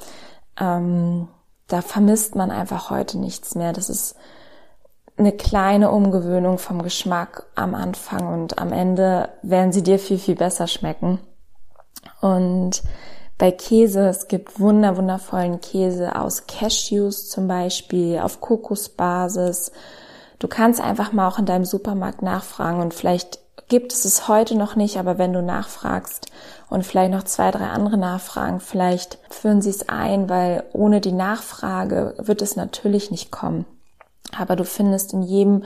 Ähm, 0.60 1.30
da 1.68 1.82
vermisst 1.82 2.36
man 2.36 2.52
einfach 2.52 2.90
heute 2.90 3.18
nichts 3.18 3.56
mehr. 3.56 3.72
Das 3.72 3.90
ist 3.90 4.16
eine 5.18 5.32
kleine 5.32 5.92
Umgewöhnung 5.92 6.58
vom 6.58 6.84
Geschmack 6.84 7.46
am 7.56 7.76
Anfang 7.76 8.28
und 8.34 8.60
am 8.60 8.72
Ende 8.72 9.30
werden 9.42 9.72
sie 9.72 9.84
dir 9.84 10.00
viel, 10.00 10.20
viel 10.20 10.36
besser 10.36 10.68
schmecken. 10.68 11.20
Und 12.22 12.84
bei 13.38 13.52
Käse, 13.52 14.08
es 14.08 14.28
gibt 14.28 14.60
wunder, 14.60 14.98
wundervollen 14.98 15.62
Käse 15.62 16.16
aus 16.16 16.48
Cashews 16.48 17.30
zum 17.30 17.48
Beispiel, 17.48 18.20
auf 18.20 18.42
Kokosbasis. 18.42 19.72
Du 20.40 20.48
kannst 20.48 20.82
einfach 20.82 21.14
mal 21.14 21.28
auch 21.28 21.40
in 21.40 21.46
deinem 21.46 21.66
Supermarkt 21.66 22.22
nachfragen 22.22 22.82
und 22.82 22.94
vielleicht 22.94 23.40
gibt 23.68 23.94
es 23.94 24.06
es 24.06 24.28
heute 24.28 24.56
noch 24.56 24.76
nicht, 24.76 24.98
aber 24.98 25.18
wenn 25.18 25.34
du 25.34 25.42
nachfragst 25.42 26.32
und 26.70 26.86
vielleicht 26.86 27.12
noch 27.12 27.24
zwei, 27.24 27.52
drei 27.52 27.68
andere 27.68 27.98
nachfragen, 27.98 28.60
vielleicht 28.60 29.20
führen 29.30 29.62
sie 29.62 29.70
es 29.70 29.90
ein, 29.90 30.30
weil 30.30 30.64
ohne 30.74 31.02
die 31.02 31.12
Nachfrage 31.12 32.16
wird 32.18 32.42
es 32.42 32.56
natürlich 32.56 33.12
nicht 33.12 33.32
kommen. 33.32 33.66
Aber 34.38 34.56
du 34.56 34.64
findest 34.64 35.14
in 35.14 35.22
jedem 35.22 35.64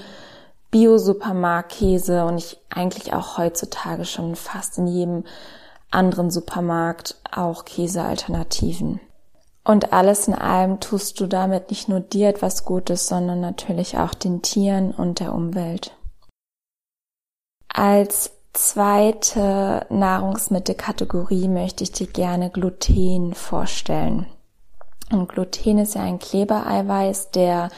Bio-Supermarkt 0.72 1.74
Käse 1.74 2.26
und 2.26 2.38
ich 2.38 2.58
eigentlich 2.70 3.14
auch 3.14 3.38
heutzutage 3.38 4.06
schon 4.06 4.36
fast 4.36 4.78
in 4.78 4.88
jedem 4.88 5.24
anderen 5.92 6.32
Supermarkt 6.32 7.16
auch 7.32 7.66
Käsealternativen. 7.66 9.00
Und 9.64 9.94
alles 9.94 10.28
in 10.28 10.34
allem 10.34 10.80
tust 10.80 11.20
du 11.20 11.28
damit 11.28 11.70
nicht 11.70 11.88
nur 11.88 12.00
dir 12.00 12.30
etwas 12.30 12.66
Gutes, 12.66 13.08
sondern 13.08 13.42
natürlich 13.42 13.98
auch 13.98 14.14
den 14.14 14.42
Tieren 14.42 14.92
und 14.92 15.20
der 15.20 15.34
Umwelt. 15.34 15.96
Als 17.68 18.32
zweite 18.54 19.86
Nahrungsmittelkategorie 19.90 21.48
möchte 21.48 21.84
ich 21.84 21.92
dir 21.92 22.08
gerne 22.08 22.50
Gluten 22.50 23.34
vorstellen. 23.34 24.26
Und 25.12 25.30
Gluten 25.30 25.78
ist 25.78 25.96
ja 25.96 26.02
ein 26.02 26.20
Klebereiweiß, 26.20 27.32
der 27.32 27.70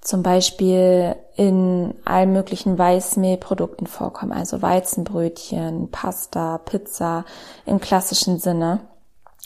zum 0.00 0.22
Beispiel 0.22 1.14
in 1.36 1.94
allen 2.04 2.32
möglichen 2.32 2.78
Weißmehlprodukten 2.78 3.86
vorkommen, 3.86 4.32
also 4.32 4.62
Weizenbrötchen, 4.62 5.90
Pasta, 5.90 6.58
Pizza 6.58 7.24
im 7.66 7.80
klassischen 7.80 8.38
Sinne. 8.38 8.80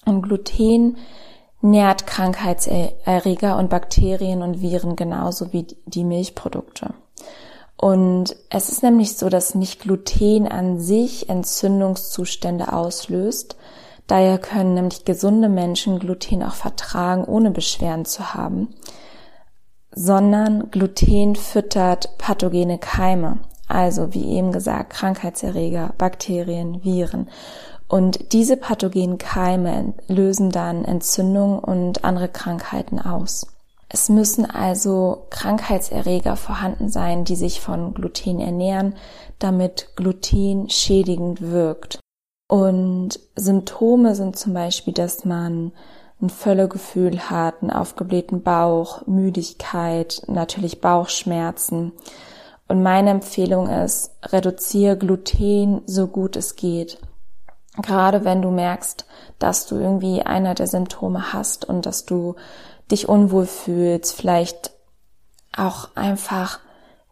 Und 0.07 0.23
Gluten 0.23 0.97
nährt 1.61 2.07
Krankheitserreger 2.07 3.57
und 3.59 3.71
Bakterien 3.71 4.43
und 4.43 4.61
Viren 4.61 4.97
genauso 4.97 5.53
wie 5.53 5.67
die 5.87 6.05
Milchprodukte. 6.05 6.95
Und 7.77 8.37
es 8.51 8.69
ist 8.69 8.83
nämlich 8.83 9.17
so, 9.17 9.29
dass 9.29 9.55
nicht 9.55 9.81
Gluten 9.81 10.47
an 10.47 10.79
sich 10.79 11.29
Entzündungszustände 11.29 12.73
auslöst. 12.73 13.57
Daher 14.07 14.39
können 14.39 14.75
nämlich 14.75 15.05
gesunde 15.05 15.49
Menschen 15.49 15.99
Gluten 15.99 16.43
auch 16.43 16.55
vertragen, 16.55 17.25
ohne 17.25 17.51
Beschwerden 17.51 18.05
zu 18.05 18.35
haben 18.35 18.69
sondern 19.95 20.71
Gluten 20.71 21.37
füttert 21.37 22.19
pathogene 22.19 22.79
Keime, 22.79 23.39
also 23.69 24.13
wie 24.13 24.27
eben 24.37 24.53
gesagt 24.53 24.91
Krankheitserreger, 24.91 25.95
Bakterien, 25.97 26.83
Viren. 26.85 27.29
Und 27.89 28.33
diese 28.33 28.57
pathogenen 28.57 29.19
Keime 29.19 29.95
lösen 30.09 30.51
dann 30.51 30.85
Entzündungen 30.85 31.59
und 31.59 32.05
andere 32.05 32.29
Krankheiten 32.29 32.99
aus. 32.99 33.47
Es 33.89 34.09
müssen 34.09 34.45
also 34.51 35.27
Krankheitserreger 35.31 36.35
vorhanden 36.35 36.89
sein, 36.89 37.25
die 37.25 37.37
sich 37.37 37.61
von 37.61 37.95
Gluten 37.95 38.41
ernähren, 38.41 38.97
damit 39.39 39.91
Gluten 39.95 40.69
schädigend 40.69 41.41
wirkt. 41.43 42.01
Und 42.49 43.21
Symptome 43.37 44.15
sind 44.15 44.37
zum 44.37 44.55
Beispiel, 44.55 44.93
dass 44.93 45.25
man 45.25 45.73
ein 46.25 46.31
Völlegefühl 46.31 47.31
hat, 47.31 47.63
einen 47.63 47.71
aufgeblähten 47.71 48.43
Bauch, 48.43 49.07
Müdigkeit, 49.07 50.23
natürlich 50.27 50.81
Bauchschmerzen. 50.81 51.93
Und 52.67 52.83
meine 52.83 53.11
Empfehlung 53.11 53.69
ist, 53.69 54.11
reduziere 54.25 54.97
Gluten 54.97 55.83
so 55.87 56.07
gut 56.07 56.37
es 56.37 56.57
geht. 56.57 56.99
Gerade 57.83 58.25
wenn 58.25 58.41
du 58.41 58.51
merkst, 58.51 59.05
dass 59.39 59.67
du 59.67 59.77
irgendwie 59.77 60.23
einer 60.23 60.55
der 60.55 60.67
Symptome 60.67 61.33
hast 61.33 61.67
und 61.67 61.85
dass 61.87 62.07
du 62.07 62.37
dich 62.91 63.09
unwohl 63.09 63.47
fühlst, 63.47 64.15
vielleicht 64.15 64.71
auch 65.57 65.89
einfach 65.95 66.61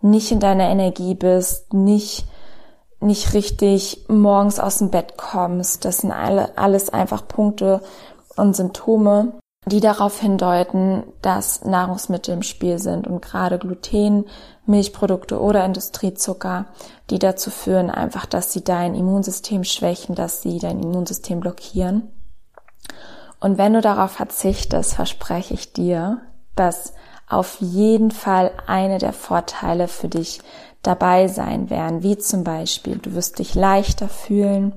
nicht 0.01 0.33
in 0.33 0.41
deiner 0.41 0.69
Energie 0.69 1.15
bist, 1.15 1.75
nicht 1.75 2.27
nicht 3.03 3.35
richtig 3.35 4.05
morgens 4.09 4.61
aus 4.61 4.79
dem 4.79 4.91
Bett 4.91 5.17
kommst. 5.17 5.85
Das 5.85 5.99
sind 5.99 6.13
alle, 6.13 6.57
alles 6.57 6.89
einfach 6.91 7.27
Punkte, 7.27 7.83
und 8.37 8.57
Symptome, 8.57 9.35
die 9.67 9.81
darauf 9.81 10.19
hindeuten, 10.19 11.05
dass 11.23 11.65
Nahrungsmittel 11.65 12.35
im 12.35 12.43
Spiel 12.43 12.79
sind 12.79 13.07
und 13.07 13.23
gerade 13.23 13.59
Gluten, 13.59 14.27
Milchprodukte 14.67 15.41
oder 15.41 15.65
Industriezucker, 15.65 16.67
die 17.11 17.19
dazu 17.19 17.51
führen 17.51 17.91
einfach, 17.91 18.27
dass 18.27 18.53
sie 18.53 18.65
dein 18.65 18.95
Immunsystem 18.95 19.65
schwächen, 19.65 20.15
dass 20.15 20.43
sie 20.43 20.59
dein 20.59 20.81
Immunsystem 20.81 21.41
blockieren. 21.41 22.09
Und 23.41 23.59
wenn 23.59 23.73
du 23.73 23.81
darauf 23.81 24.13
verzichtest, 24.13 24.95
verspreche 24.95 25.55
ich 25.55 25.73
dir, 25.73 26.21
dass 26.55 26.93
auf 27.29 27.61
jeden 27.61 28.11
Fall 28.11 28.53
eine 28.67 28.99
der 28.99 29.13
Vorteile 29.13 29.89
für 29.89 30.09
dich 30.09 30.41
dabei 30.83 31.29
sein 31.29 31.71
werden, 31.71 32.03
wie 32.03 32.19
zum 32.19 32.45
Beispiel, 32.45 32.99
du 32.99 33.15
wirst 33.15 33.39
dich 33.39 33.55
leichter 33.55 34.09
fühlen, 34.09 34.75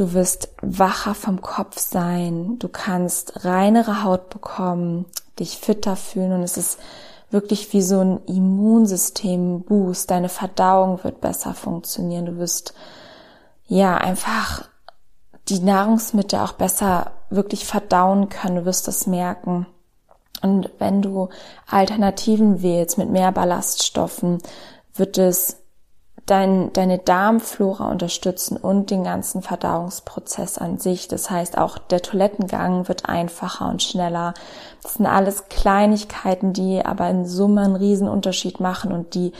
du 0.00 0.14
wirst 0.14 0.48
wacher 0.62 1.14
vom 1.14 1.42
Kopf 1.42 1.78
sein, 1.78 2.58
du 2.58 2.68
kannst 2.68 3.44
reinere 3.44 4.02
Haut 4.02 4.30
bekommen, 4.30 5.04
dich 5.38 5.58
fitter 5.58 5.94
fühlen 5.94 6.32
und 6.32 6.42
es 6.42 6.56
ist 6.56 6.78
wirklich 7.30 7.72
wie 7.74 7.82
so 7.82 8.00
ein 8.00 8.24
Immunsystem-Boost. 8.24 10.10
Deine 10.10 10.30
Verdauung 10.30 11.04
wird 11.04 11.20
besser 11.20 11.54
funktionieren. 11.54 12.26
Du 12.26 12.38
wirst 12.38 12.74
ja 13.66 13.96
einfach 13.96 14.64
die 15.48 15.60
Nahrungsmittel 15.60 16.40
auch 16.40 16.52
besser 16.52 17.12
wirklich 17.28 17.66
verdauen 17.66 18.30
können. 18.30 18.56
Du 18.56 18.64
wirst 18.64 18.88
das 18.88 19.06
merken. 19.06 19.66
Und 20.42 20.70
wenn 20.78 21.02
du 21.02 21.28
Alternativen 21.68 22.62
wählst 22.62 22.98
mit 22.98 23.10
mehr 23.10 23.30
Ballaststoffen, 23.30 24.38
wird 24.94 25.18
es 25.18 25.58
dein, 26.30 26.72
deine 26.72 26.98
Darmflora 26.98 27.90
unterstützen 27.90 28.56
und 28.56 28.90
den 28.90 29.04
ganzen 29.04 29.42
Verdauungsprozess 29.42 30.58
an 30.58 30.78
sich. 30.78 31.08
Das 31.08 31.30
heißt, 31.30 31.58
auch 31.58 31.78
der 31.78 32.02
Toilettengang 32.02 32.88
wird 32.88 33.08
einfacher 33.08 33.68
und 33.68 33.82
schneller. 33.82 34.34
Das 34.82 34.94
sind 34.94 35.06
alles 35.06 35.48
Kleinigkeiten, 35.48 36.52
die 36.52 36.84
aber 36.84 37.10
in 37.10 37.26
Summe 37.26 37.62
einen 37.62 37.76
riesen 37.76 38.08
Unterschied 38.08 38.60
machen 38.60 38.92
und 38.92 39.14
die 39.14 39.32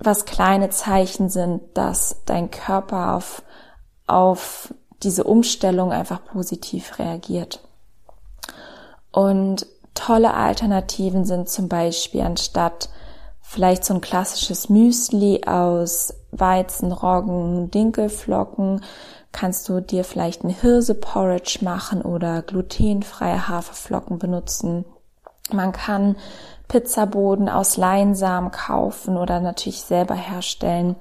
was 0.00 0.26
kleine 0.26 0.70
Zeichen 0.70 1.28
sind, 1.28 1.60
dass 1.74 2.22
dein 2.24 2.50
Körper 2.50 3.14
auf, 3.14 3.42
auf 4.06 4.72
diese 5.02 5.24
Umstellung 5.24 5.92
einfach 5.92 6.24
positiv 6.24 6.98
reagiert. 6.98 7.60
Und 9.10 9.66
tolle 9.94 10.34
Alternativen 10.34 11.24
sind 11.24 11.48
zum 11.48 11.68
Beispiel 11.68 12.20
anstatt 12.20 12.90
vielleicht 13.40 13.84
so 13.84 13.94
ein 13.94 14.00
klassisches 14.00 14.68
Müsli 14.68 15.42
aus 15.46 16.14
Weizen, 16.30 16.92
Roggen, 16.92 17.70
Dinkelflocken, 17.70 18.82
kannst 19.32 19.68
du 19.68 19.80
dir 19.80 20.04
vielleicht 20.04 20.44
ein 20.44 20.50
Hirseporridge 20.50 21.58
machen 21.62 22.02
oder 22.02 22.42
glutenfreie 22.42 23.48
Haferflocken 23.48 24.18
benutzen. 24.18 24.84
Man 25.50 25.72
kann 25.72 26.16
Pizzaboden 26.68 27.48
aus 27.48 27.76
Leinsamen 27.76 28.50
kaufen 28.50 29.16
oder 29.16 29.40
natürlich 29.40 29.82
selber 29.82 30.14
herstellen. 30.14 30.96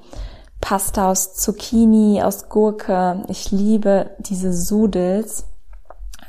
Pasta 0.61 1.11
aus 1.11 1.35
Zucchini, 1.35 2.23
aus 2.23 2.49
Gurke. 2.49 3.23
Ich 3.27 3.51
liebe 3.51 4.11
diese 4.19 4.53
Sudels. 4.53 5.45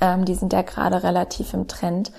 Ähm, 0.00 0.24
die 0.24 0.34
sind 0.34 0.52
ja 0.52 0.62
gerade 0.62 1.02
relativ 1.02 1.54
im 1.54 1.68
Trend. 1.68 2.12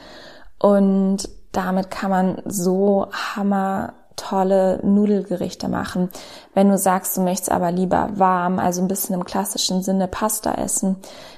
Und 0.58 1.30
damit 1.52 1.92
kann 1.92 2.10
man 2.10 2.42
so 2.46 3.08
hammer 3.12 3.94
tolle 4.20 4.80
Nudelgerichte 4.84 5.68
machen. 5.70 6.10
Wenn 6.54 6.70
du 6.70 6.78
sagst, 6.78 7.16
du 7.16 7.22
möchtest 7.22 7.52
aber 7.52 7.72
lieber 7.72 8.10
warm, 8.16 8.60
also 8.60 8.82
ein 8.82 8.88
bisschen 8.88 9.16
im 9.16 9.26
klassischen 9.26 9.82
Sinne 9.82 10.08
Pasta 10.08 10.54
essen, 10.54 10.98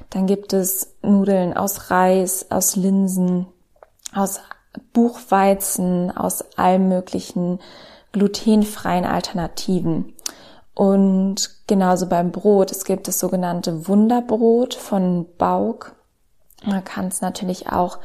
dann 0.09 0.27
gibt 0.27 0.53
es 0.53 0.95
Nudeln 1.01 1.55
aus 1.55 1.91
Reis, 1.91 2.47
aus 2.49 2.75
Linsen, 2.75 3.47
aus 4.13 4.39
Buchweizen, 4.93 6.15
aus 6.15 6.43
allen 6.57 6.87
möglichen 6.87 7.59
glutenfreien 8.11 9.05
Alternativen. 9.05 10.13
Und 10.73 11.67
genauso 11.67 12.07
beim 12.07 12.31
Brot, 12.31 12.71
es 12.71 12.85
gibt 12.85 13.07
das 13.07 13.19
sogenannte 13.19 13.87
Wunderbrot 13.87 14.73
von 14.73 15.27
Bauk. 15.37 15.95
Man 16.65 16.83
kann 16.83 17.07
es 17.07 17.21
natürlich 17.21 17.69
auch 17.71 17.99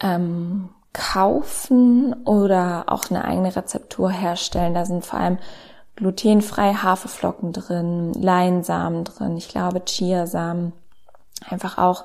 ähm, 0.00 0.70
kaufen 0.96 2.14
oder 2.24 2.84
auch 2.86 3.10
eine 3.10 3.24
eigene 3.24 3.54
Rezeptur 3.54 4.10
herstellen. 4.10 4.72
Da 4.72 4.86
sind 4.86 5.04
vor 5.04 5.20
allem 5.20 5.38
glutenfreie 5.94 6.82
Haferflocken 6.82 7.52
drin, 7.52 8.14
Leinsamen 8.14 9.04
drin, 9.04 9.36
ich 9.36 9.48
glaube 9.48 9.82
Chiasamen. 9.84 10.72
Einfach 11.48 11.76
auch 11.76 12.04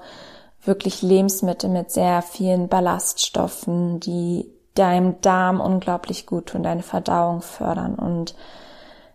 wirklich 0.63 1.01
Lebensmittel 1.01 1.69
mit 1.69 1.91
sehr 1.91 2.21
vielen 2.21 2.67
Ballaststoffen, 2.67 4.01
die 4.01 4.51
deinem 4.75 5.19
Darm 5.21 5.61
unglaublich 5.61 6.25
gut 6.25 6.47
tun, 6.47 6.63
deine 6.63 6.83
Verdauung 6.83 7.41
fördern. 7.41 7.95
Und 7.95 8.35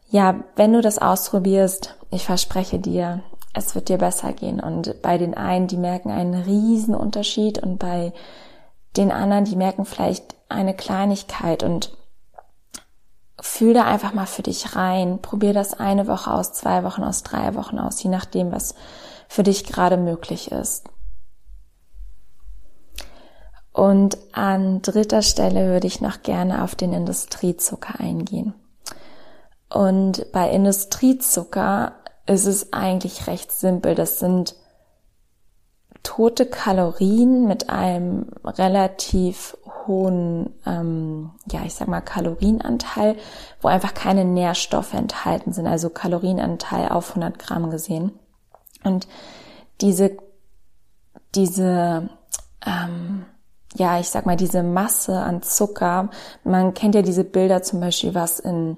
ja, 0.09 0.37
wenn 0.57 0.73
du 0.73 0.81
das 0.81 0.99
ausprobierst, 0.99 1.97
ich 2.11 2.25
verspreche 2.25 2.79
dir, 2.79 3.23
es 3.53 3.75
wird 3.75 3.91
dir 3.91 3.99
besser 3.99 4.33
gehen. 4.33 4.61
Und 4.61 5.03
bei 5.03 5.19
den 5.19 5.35
einen, 5.35 5.67
die 5.67 5.77
merken 5.77 6.11
einen 6.11 6.35
riesen 6.35 6.95
Unterschied 6.95 7.62
und 7.62 7.79
bei 7.79 8.12
den 8.97 9.13
anderen, 9.13 9.45
die 9.45 9.57
merken 9.57 9.85
vielleicht 9.85 10.35
eine 10.49 10.75
Kleinigkeit 10.75 11.63
und 11.63 11.97
fühl 13.41 13.75
da 13.75 13.85
einfach 13.85 14.15
mal 14.15 14.27
für 14.27 14.43
dich 14.43 14.77
rein. 14.77 15.21
Probier 15.21 15.53
das 15.53 15.75
eine 15.75 16.07
Woche 16.07 16.33
aus, 16.33 16.53
zwei 16.53 16.85
Wochen 16.85 17.05
aus, 17.05 17.23
drei 17.23 17.55
Wochen 17.55 17.79
aus, 17.79 18.03
je 18.03 18.11
nachdem, 18.11 18.53
was 18.53 18.75
für 19.29 19.43
dich 19.43 19.65
gerade 19.65 19.97
möglich 19.97 20.51
ist. 20.53 20.89
Und 23.73 24.17
an 24.33 24.81
dritter 24.81 25.21
Stelle 25.21 25.69
würde 25.69 25.87
ich 25.87 26.01
noch 26.01 26.23
gerne 26.23 26.65
auf 26.65 26.75
den 26.75 26.95
Industriezucker 26.95 28.01
eingehen. 28.01 28.55
Und 29.69 30.33
bei 30.33 30.51
Industriezucker 30.51 31.93
ist 32.27 32.47
es 32.47 32.73
eigentlich 32.73 33.27
recht 33.27 33.53
simpel. 33.53 33.95
Das 33.95 34.19
sind 34.19 34.57
tote 36.07 36.47
Kalorien 36.47 37.49
mit 37.49 37.69
einem 37.69 38.29
relativ 38.45 39.57
hohen, 39.87 40.55
ähm, 40.64 41.33
ja, 41.51 41.64
ich 41.64 41.75
sag 41.75 41.88
mal 41.88 42.01
Kalorienanteil, 42.01 43.16
wo 43.61 43.66
einfach 43.66 43.92
keine 43.92 44.25
Nährstoffe 44.25 44.95
enthalten 44.95 45.53
sind, 45.53 45.66
also 45.66 45.90
Kalorienanteil 45.90 46.90
auf 46.90 47.11
100 47.11 47.40
Gramm 47.40 47.71
gesehen. 47.71 48.12
Und 48.85 49.09
diese, 49.81 50.16
diese, 51.35 52.09
ähm, 52.64 53.27
ja, 53.75 53.99
ich 53.99 54.09
sag 54.09 54.27
mal, 54.27 54.37
diese 54.37 54.62
Masse 54.62 55.19
an 55.19 55.42
Zucker, 55.42 56.11
man 56.45 56.73
kennt 56.73 56.95
ja 56.95 57.03
diese 57.03 57.25
Bilder 57.25 57.64
zum 57.64 57.81
Beispiel, 57.81 58.14
was 58.14 58.38
in, 58.38 58.77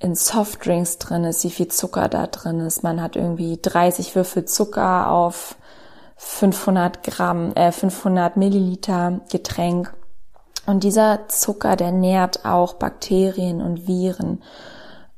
in 0.00 0.16
Softdrinks 0.16 0.98
drin 0.98 1.22
ist, 1.22 1.44
wie 1.44 1.50
viel 1.50 1.68
Zucker 1.68 2.08
da 2.08 2.26
drin 2.26 2.58
ist. 2.58 2.82
Man 2.82 3.00
hat 3.00 3.14
irgendwie 3.14 3.60
30 3.62 4.16
Würfel 4.16 4.44
Zucker 4.44 5.12
auf 5.12 5.54
500 6.18 7.04
Gramm, 7.04 7.52
äh, 7.54 7.72
500 7.72 8.36
Milliliter 8.36 9.20
Getränk. 9.30 9.94
Und 10.66 10.84
dieser 10.84 11.28
Zucker, 11.28 11.76
der 11.76 11.92
nährt 11.92 12.44
auch 12.44 12.74
Bakterien 12.74 13.62
und 13.62 13.86
Viren. 13.86 14.42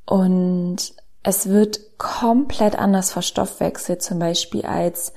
Und 0.07 0.77
es 1.23 1.49
wird 1.49 1.99
komplett 1.99 2.79
anders 2.79 3.13
verstoffwechselt, 3.13 4.03
zum 4.03 4.19
Beispiel 4.19 4.65
als 4.65 5.13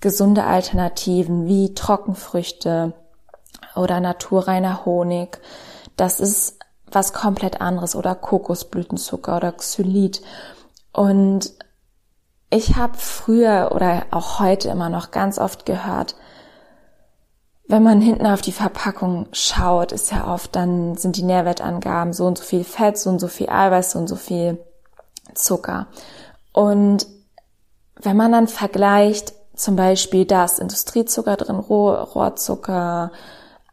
gesunde 0.00 0.44
Alternativen 0.44 1.46
wie 1.46 1.74
Trockenfrüchte 1.74 2.92
oder 3.74 4.00
naturreiner 4.00 4.84
Honig. 4.84 5.40
Das 5.96 6.20
ist 6.20 6.58
was 6.90 7.12
komplett 7.12 7.60
anderes 7.60 7.96
oder 7.96 8.14
Kokosblütenzucker 8.14 9.36
oder 9.38 9.52
Xylit. 9.52 10.22
Und 10.92 11.52
ich 12.52 12.76
habe 12.76 12.98
früher 12.98 13.70
oder 13.74 14.04
auch 14.10 14.38
heute 14.38 14.68
immer 14.68 14.90
noch 14.90 15.10
ganz 15.10 15.38
oft 15.38 15.64
gehört, 15.64 16.14
wenn 17.66 17.82
man 17.82 18.02
hinten 18.02 18.26
auf 18.26 18.42
die 18.42 18.52
Verpackung 18.52 19.26
schaut, 19.32 19.92
ist 19.92 20.12
ja 20.12 20.30
oft, 20.30 20.54
dann 20.54 20.96
sind 20.96 21.16
die 21.16 21.22
Nährwertangaben 21.22 22.12
so 22.12 22.26
und 22.26 22.36
so 22.36 22.44
viel 22.44 22.64
Fett, 22.64 22.98
so 22.98 23.08
und 23.08 23.20
so 23.20 23.28
viel 23.28 23.48
Eiweiß, 23.48 23.92
so 23.92 23.98
und 23.98 24.06
so 24.06 24.16
viel 24.16 24.58
Zucker. 25.32 25.86
Und 26.52 27.06
wenn 27.96 28.18
man 28.18 28.32
dann 28.32 28.48
vergleicht, 28.48 29.32
zum 29.54 29.76
Beispiel 29.76 30.26
da 30.26 30.44
ist 30.44 30.58
Industriezucker 30.58 31.36
drin, 31.38 31.56
Roh 31.56 31.92
Rohrzucker, 31.92 33.12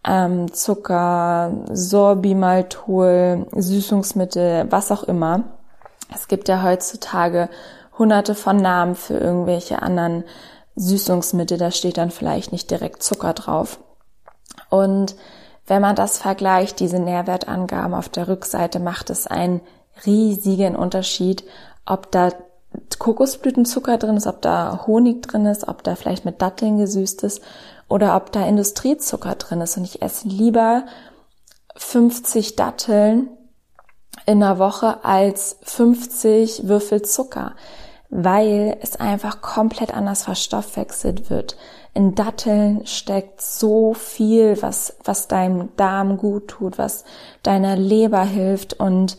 ähm, 0.07 0.53
Zucker, 0.53 1.51
Sorbimaltol, 1.69 3.45
Süßungsmittel, 3.53 4.67
was 4.71 4.89
auch 4.91 5.03
immer. 5.03 5.43
Es 6.15 6.29
gibt 6.29 6.47
ja 6.47 6.63
heutzutage 6.63 7.49
hunderte 7.99 8.33
von 8.33 8.57
Namen 8.57 8.95
für 8.95 9.17
irgendwelche 9.17 9.81
anderen 9.81 10.23
Süßungsmittel, 10.75 11.57
da 11.57 11.71
steht 11.71 11.97
dann 11.97 12.09
vielleicht 12.09 12.51
nicht 12.51 12.71
direkt 12.71 13.03
Zucker 13.03 13.33
drauf. 13.33 13.79
Und 14.69 15.15
wenn 15.67 15.81
man 15.81 15.95
das 15.95 16.17
vergleicht, 16.17 16.79
diese 16.79 16.99
Nährwertangaben 16.99 17.93
auf 17.93 18.09
der 18.09 18.27
Rückseite, 18.27 18.79
macht 18.79 19.09
es 19.09 19.27
einen 19.27 19.61
riesigen 20.05 20.75
Unterschied, 20.75 21.43
ob 21.85 22.11
da 22.11 22.31
Kokosblütenzucker 22.97 23.97
drin 23.97 24.17
ist, 24.17 24.27
ob 24.27 24.41
da 24.41 24.85
Honig 24.87 25.23
drin 25.23 25.45
ist, 25.45 25.67
ob 25.67 25.83
da 25.83 25.95
vielleicht 25.95 26.25
mit 26.25 26.41
Datteln 26.41 26.77
gesüßt 26.77 27.23
ist 27.23 27.41
oder 27.87 28.15
ob 28.15 28.31
da 28.31 28.45
Industriezucker 28.45 29.35
drin 29.35 29.61
ist. 29.61 29.77
Und 29.77 29.83
ich 29.83 30.01
esse 30.01 30.27
lieber 30.27 30.85
50 31.75 32.55
Datteln 32.55 33.29
in 34.25 34.39
der 34.39 34.59
Woche 34.59 35.03
als 35.03 35.57
50 35.63 36.67
Würfel 36.67 37.01
Zucker 37.01 37.55
weil 38.09 38.77
es 38.81 38.95
einfach 38.95 39.41
komplett 39.41 39.93
anders 39.93 40.23
verstoffwechselt 40.23 41.29
wird. 41.29 41.55
in 41.93 42.15
Datteln 42.15 42.85
steckt 42.85 43.41
so 43.41 43.93
viel, 43.93 44.61
was, 44.61 44.95
was 45.03 45.27
deinem 45.27 45.75
Darm 45.75 46.17
gut 46.17 46.47
tut, 46.47 46.77
was 46.77 47.03
deiner 47.43 47.75
Leber 47.75 48.23
hilft. 48.23 48.73
Und 48.73 49.17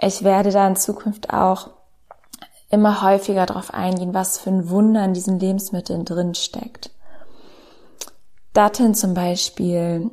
ich 0.00 0.22
werde 0.22 0.50
da 0.50 0.66
in 0.66 0.76
Zukunft 0.76 1.32
auch 1.32 1.70
immer 2.70 3.02
häufiger 3.02 3.44
darauf 3.44 3.74
eingehen, 3.74 4.14
was 4.14 4.38
für 4.38 4.50
ein 4.50 4.70
Wunder 4.70 5.04
in 5.04 5.14
diesen 5.14 5.38
Lebensmitteln 5.38 6.04
drin 6.04 6.34
steckt. 6.34 6.90
Datteln 8.54 8.94
zum 8.94 9.14
Beispiel, 9.14 10.10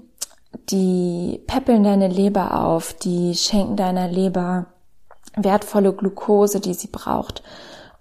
die 0.70 1.42
peppeln 1.48 1.84
deine 1.84 2.08
Leber 2.08 2.66
auf, 2.66 2.94
die 2.94 3.36
schenken 3.36 3.76
deiner 3.76 4.08
Leber 4.08 4.68
wertvolle 5.36 5.94
Glucose, 5.94 6.60
die 6.60 6.74
sie 6.74 6.88
braucht. 6.88 7.44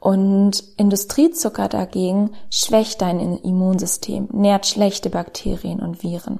Und 0.00 0.62
Industriezucker 0.76 1.68
dagegen 1.68 2.30
schwächt 2.50 3.02
dein 3.02 3.18
Immunsystem, 3.38 4.28
nährt 4.32 4.66
schlechte 4.66 5.10
Bakterien 5.10 5.80
und 5.80 6.02
Viren, 6.02 6.38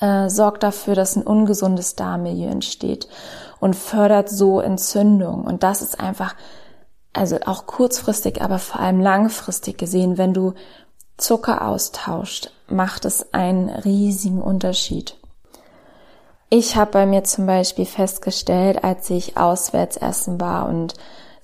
äh, 0.00 0.28
sorgt 0.28 0.64
dafür, 0.64 0.96
dass 0.96 1.14
ein 1.14 1.22
ungesundes 1.22 1.94
Darmmilieu 1.94 2.48
entsteht 2.48 3.08
und 3.60 3.76
fördert 3.76 4.28
so 4.28 4.60
Entzündung. 4.60 5.44
Und 5.44 5.62
das 5.62 5.82
ist 5.82 6.00
einfach, 6.00 6.34
also 7.12 7.38
auch 7.46 7.66
kurzfristig, 7.66 8.42
aber 8.42 8.58
vor 8.58 8.80
allem 8.80 9.00
langfristig 9.00 9.78
gesehen, 9.78 10.18
wenn 10.18 10.34
du 10.34 10.54
Zucker 11.16 11.68
austauscht, 11.68 12.50
macht 12.66 13.04
es 13.04 13.32
einen 13.32 13.68
riesigen 13.68 14.42
Unterschied. 14.42 15.16
Ich 16.50 16.76
habe 16.76 16.90
bei 16.90 17.06
mir 17.06 17.22
zum 17.24 17.46
Beispiel 17.46 17.86
festgestellt, 17.86 18.82
als 18.82 19.10
ich 19.10 19.36
auswärts 19.36 19.96
essen 19.96 20.40
war 20.40 20.68
und 20.68 20.94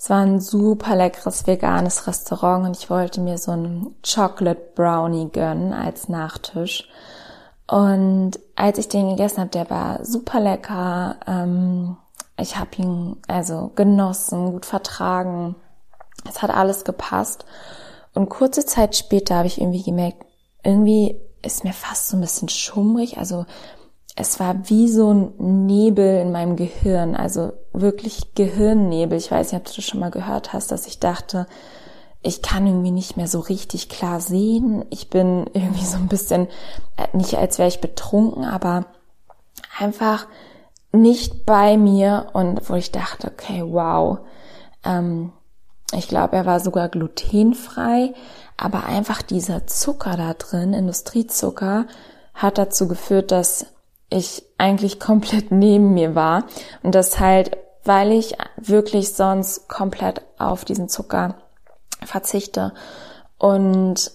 es 0.00 0.08
war 0.08 0.22
ein 0.22 0.40
super 0.40 0.96
leckeres 0.96 1.46
veganes 1.46 2.06
Restaurant 2.06 2.66
und 2.66 2.74
ich 2.74 2.88
wollte 2.88 3.20
mir 3.20 3.36
so 3.36 3.52
einen 3.52 3.96
Chocolate 4.02 4.72
Brownie 4.74 5.28
gönnen 5.30 5.74
als 5.74 6.08
Nachtisch. 6.08 6.88
Und 7.66 8.40
als 8.56 8.78
ich 8.78 8.88
den 8.88 9.10
gegessen 9.10 9.40
habe, 9.40 9.50
der 9.50 9.68
war 9.68 10.02
super 10.02 10.40
lecker. 10.40 11.16
Ähm, 11.26 11.98
ich 12.38 12.56
habe 12.56 12.70
ihn 12.78 13.18
also 13.28 13.72
genossen, 13.74 14.52
gut 14.52 14.64
vertragen. 14.64 15.54
Es 16.26 16.40
hat 16.40 16.48
alles 16.50 16.84
gepasst. 16.84 17.44
Und 18.14 18.30
kurze 18.30 18.64
Zeit 18.64 18.96
später 18.96 19.34
habe 19.34 19.48
ich 19.48 19.60
irgendwie 19.60 19.82
gemerkt, 19.82 20.24
irgendwie 20.64 21.20
ist 21.42 21.62
mir 21.62 21.74
fast 21.74 22.08
so 22.08 22.16
ein 22.16 22.22
bisschen 22.22 22.48
schummrig. 22.48 23.18
Also 23.18 23.44
es 24.20 24.38
war 24.38 24.68
wie 24.68 24.88
so 24.88 25.12
ein 25.12 25.66
Nebel 25.66 26.20
in 26.20 26.32
meinem 26.32 26.56
Gehirn, 26.56 27.16
also 27.16 27.52
wirklich 27.72 28.34
Gehirnnebel. 28.34 29.16
Ich 29.18 29.30
weiß 29.30 29.52
nicht, 29.52 29.60
ob 29.60 29.66
du 29.66 29.72
das 29.74 29.84
schon 29.84 30.00
mal 30.00 30.10
gehört 30.10 30.52
hast, 30.52 30.70
dass 30.70 30.86
ich 30.86 31.00
dachte, 31.00 31.46
ich 32.22 32.42
kann 32.42 32.66
irgendwie 32.66 32.90
nicht 32.90 33.16
mehr 33.16 33.28
so 33.28 33.40
richtig 33.40 33.88
klar 33.88 34.20
sehen. 34.20 34.84
Ich 34.90 35.10
bin 35.10 35.46
irgendwie 35.54 35.84
so 35.84 35.96
ein 35.96 36.08
bisschen, 36.08 36.48
äh, 36.96 37.16
nicht 37.16 37.36
als 37.36 37.58
wäre 37.58 37.68
ich 37.68 37.80
betrunken, 37.80 38.44
aber 38.44 38.86
einfach 39.78 40.26
nicht 40.92 41.46
bei 41.46 41.76
mir 41.76 42.30
und 42.32 42.68
wo 42.68 42.74
ich 42.74 42.92
dachte, 42.92 43.28
okay, 43.32 43.62
wow. 43.66 44.18
Ähm, 44.84 45.32
ich 45.92 46.08
glaube, 46.08 46.36
er 46.36 46.46
war 46.46 46.60
sogar 46.60 46.88
glutenfrei, 46.88 48.12
aber 48.56 48.84
einfach 48.84 49.22
dieser 49.22 49.66
Zucker 49.66 50.16
da 50.16 50.34
drin, 50.34 50.72
Industriezucker, 50.72 51.86
hat 52.34 52.58
dazu 52.58 52.86
geführt, 52.86 53.32
dass 53.32 53.66
ich 54.10 54.42
eigentlich 54.58 55.00
komplett 55.00 55.50
neben 55.52 55.94
mir 55.94 56.14
war. 56.14 56.44
Und 56.82 56.94
das 56.94 57.18
halt, 57.18 57.56
weil 57.84 58.12
ich 58.12 58.36
wirklich 58.56 59.14
sonst 59.14 59.68
komplett 59.68 60.22
auf 60.38 60.64
diesen 60.64 60.88
Zucker 60.88 61.36
verzichte. 62.04 62.74
Und 63.38 64.10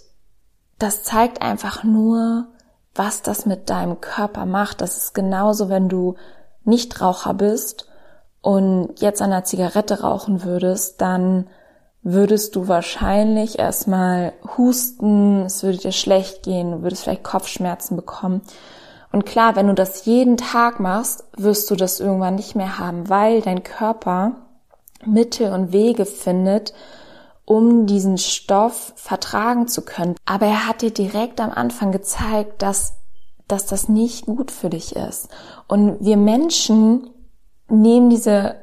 das 0.78 1.04
zeigt 1.04 1.42
einfach 1.42 1.84
nur, 1.84 2.48
was 2.94 3.22
das 3.22 3.46
mit 3.46 3.70
deinem 3.70 4.02
Körper 4.02 4.46
macht. 4.46 4.82
Das 4.82 4.98
ist 4.98 5.14
genauso, 5.14 5.70
wenn 5.70 5.90
du 5.90 6.16
Nichtraucher 6.64 7.34
bist 7.34 7.88
und 8.42 9.00
jetzt 9.00 9.22
an 9.22 9.32
einer 9.32 9.44
Zigarette 9.44 10.02
rauchen 10.02 10.44
würdest, 10.44 11.02
dann 11.02 11.48
würdest 12.02 12.56
du 12.56 12.68
wahrscheinlich 12.68 13.58
erstmal 13.58 14.34
husten, 14.58 15.46
es 15.46 15.64
würde 15.64 15.80
dir 15.80 15.92
schlecht 15.92 16.44
gehen, 16.44 16.72
du 16.72 16.82
würdest 16.84 17.04
vielleicht 17.04 17.24
Kopfschmerzen 17.24 17.96
bekommen. 17.96 18.42
Und 19.16 19.26
klar, 19.26 19.56
wenn 19.56 19.68
du 19.68 19.74
das 19.74 20.04
jeden 20.04 20.36
Tag 20.36 20.82
machst, 20.82 21.24
wirst 21.38 21.72
du 21.72 21.78
das 21.78 22.02
irgendwann 22.02 22.36
nicht 22.36 22.54
mehr 22.54 22.80
haben, 22.80 23.08
weil 23.08 23.40
dein 23.40 23.64
Körper 23.64 24.34
Mittel 25.06 25.54
und 25.54 25.72
Wege 25.72 26.06
findet, 26.06 26.74
um 27.46 27.86
diesen 27.86 28.18
Stoff 28.18 28.92
vertragen 28.98 29.70
zu 29.70 29.84
können. 29.84 30.16
Aber 30.26 30.48
er 30.48 30.68
hat 30.68 30.82
dir 30.82 30.92
direkt 30.92 31.40
am 31.40 31.52
Anfang 31.52 31.94
gezeigt, 31.94 32.62
dass, 32.62 32.98
dass 33.48 33.66
das 33.66 33.88
nicht 33.88 34.26
gut 34.26 34.52
für 34.52 34.70
dich 34.70 34.98
ist. 34.98 35.30
Und 35.70 35.96
wir 36.02 36.18
Menschen 36.18 37.10
nehmen 37.70 38.10
diese, 38.10 38.58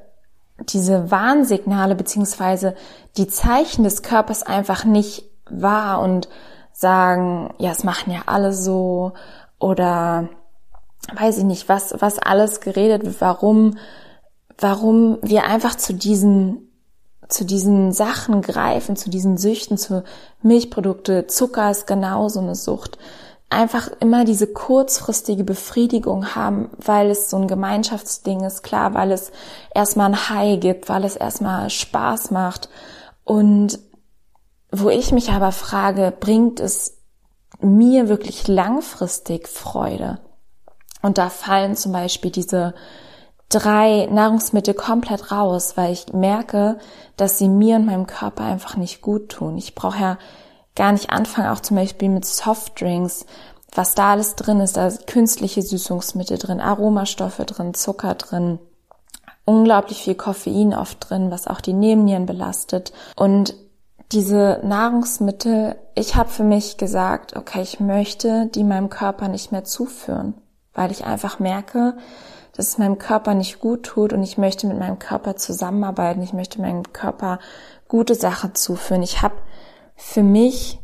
diese 0.58 1.10
Warnsignale 1.10 1.94
beziehungsweise 1.94 2.74
die 3.16 3.26
Zeichen 3.26 3.84
des 3.84 4.02
Körpers 4.02 4.42
einfach 4.42 4.84
nicht 4.84 5.24
wahr 5.48 6.02
und 6.02 6.28
sagen, 6.74 7.54
ja, 7.56 7.70
es 7.70 7.84
machen 7.84 8.12
ja 8.12 8.24
alle 8.26 8.52
so 8.52 9.12
oder 9.58 10.28
weiß 11.14 11.38
ich 11.38 11.44
nicht, 11.44 11.68
was, 11.68 11.94
was 11.98 12.18
alles 12.18 12.60
geredet 12.60 13.04
wird, 13.04 13.20
warum, 13.20 13.76
warum 14.58 15.18
wir 15.22 15.44
einfach 15.44 15.74
zu 15.74 15.94
diesen, 15.94 16.70
zu 17.28 17.44
diesen 17.44 17.92
Sachen 17.92 18.42
greifen, 18.42 18.96
zu 18.96 19.10
diesen 19.10 19.36
Süchten, 19.36 19.78
zu 19.78 20.04
Milchprodukte, 20.42 21.26
Zucker 21.26 21.70
ist 21.70 21.86
genauso 21.86 22.40
eine 22.40 22.54
Sucht. 22.54 22.98
Einfach 23.50 23.90
immer 24.00 24.24
diese 24.24 24.46
kurzfristige 24.46 25.44
Befriedigung 25.44 26.34
haben, 26.34 26.70
weil 26.78 27.10
es 27.10 27.28
so 27.28 27.36
ein 27.36 27.48
Gemeinschaftsding 27.48 28.44
ist, 28.44 28.62
klar, 28.62 28.94
weil 28.94 29.12
es 29.12 29.30
erstmal 29.74 30.10
ein 30.10 30.30
High 30.30 30.60
gibt, 30.60 30.88
weil 30.88 31.04
es 31.04 31.16
erstmal 31.16 31.68
Spaß 31.68 32.30
macht. 32.30 32.70
Und 33.24 33.78
wo 34.70 34.88
ich 34.88 35.12
mich 35.12 35.30
aber 35.30 35.52
frage, 35.52 36.14
bringt 36.18 36.60
es 36.60 36.96
mir 37.60 38.08
wirklich 38.08 38.48
langfristig 38.48 39.48
Freude? 39.48 40.18
Und 41.02 41.18
da 41.18 41.28
fallen 41.28 41.76
zum 41.76 41.92
Beispiel 41.92 42.30
diese 42.30 42.74
drei 43.48 44.08
Nahrungsmittel 44.10 44.74
komplett 44.74 45.30
raus, 45.30 45.76
weil 45.76 45.92
ich 45.92 46.12
merke, 46.12 46.78
dass 47.16 47.38
sie 47.38 47.48
mir 47.48 47.76
und 47.76 47.86
meinem 47.86 48.06
Körper 48.06 48.44
einfach 48.44 48.76
nicht 48.76 49.02
gut 49.02 49.28
tun. 49.28 49.58
Ich 49.58 49.74
brauche 49.74 50.00
ja 50.00 50.18
gar 50.74 50.92
nicht 50.92 51.10
anfangen, 51.10 51.48
auch 51.48 51.60
zum 51.60 51.76
Beispiel 51.76 52.08
mit 52.08 52.24
Softdrinks, 52.24 53.26
was 53.74 53.94
da 53.94 54.12
alles 54.12 54.36
drin 54.36 54.60
ist. 54.60 54.76
Da 54.76 54.90
sind 54.90 55.06
künstliche 55.06 55.60
Süßungsmittel 55.60 56.38
drin, 56.38 56.60
Aromastoffe 56.60 57.44
drin, 57.44 57.74
Zucker 57.74 58.14
drin, 58.14 58.58
unglaublich 59.44 60.02
viel 60.02 60.14
Koffein 60.14 60.72
oft 60.72 61.10
drin, 61.10 61.30
was 61.30 61.46
auch 61.46 61.60
die 61.60 61.74
Nebennieren 61.74 62.26
belastet. 62.26 62.92
Und 63.16 63.54
diese 64.12 64.60
Nahrungsmittel, 64.62 65.76
ich 65.94 66.14
habe 66.16 66.28
für 66.28 66.44
mich 66.44 66.76
gesagt, 66.76 67.36
okay, 67.36 67.62
ich 67.62 67.80
möchte 67.80 68.46
die 68.54 68.64
meinem 68.64 68.88
Körper 68.88 69.28
nicht 69.28 69.52
mehr 69.52 69.64
zuführen 69.64 70.34
weil 70.74 70.90
ich 70.90 71.04
einfach 71.04 71.38
merke, 71.38 71.96
dass 72.54 72.68
es 72.68 72.78
meinem 72.78 72.98
Körper 72.98 73.34
nicht 73.34 73.60
gut 73.60 73.84
tut 73.84 74.12
und 74.12 74.22
ich 74.22 74.38
möchte 74.38 74.66
mit 74.66 74.78
meinem 74.78 74.98
Körper 74.98 75.36
zusammenarbeiten. 75.36 76.22
Ich 76.22 76.32
möchte 76.32 76.60
meinem 76.60 76.92
Körper 76.92 77.38
gute 77.88 78.14
Sachen 78.14 78.54
zuführen. 78.54 79.02
Ich 79.02 79.22
habe 79.22 79.34
für 79.96 80.22
mich 80.22 80.78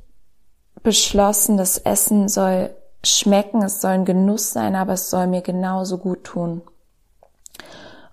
beschlossen, 0.83 1.57
das 1.57 1.79
Essen 1.79 2.29
soll 2.29 2.71
schmecken, 3.05 3.63
es 3.63 3.81
soll 3.81 3.93
ein 3.93 4.05
Genuss 4.05 4.53
sein, 4.53 4.75
aber 4.75 4.95
es 4.95 5.11
soll 5.11 5.27
mir 5.27 5.43
genauso 5.43 5.99
gut 5.99 6.25
tun. 6.25 6.63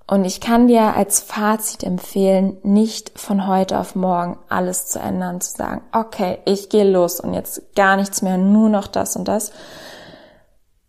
Und 0.07 0.23
ich 0.23 0.39
kann 0.39 0.67
dir 0.67 0.95
als 0.95 1.19
Fazit 1.19 1.83
empfehlen, 1.83 2.57
nicht 2.61 3.17
von 3.17 3.47
heute 3.47 3.79
auf 3.79 3.95
morgen 3.95 4.37
alles 4.49 4.85
zu 4.85 4.99
ändern, 4.99 5.41
zu 5.41 5.55
sagen, 5.55 5.81
okay, 5.93 6.39
ich 6.45 6.69
gehe 6.69 6.89
los 6.89 7.19
und 7.19 7.33
jetzt 7.33 7.75
gar 7.75 7.95
nichts 7.95 8.21
mehr, 8.21 8.37
nur 8.37 8.69
noch 8.69 8.85
das 8.85 9.15
und 9.15 9.27
das, 9.27 9.51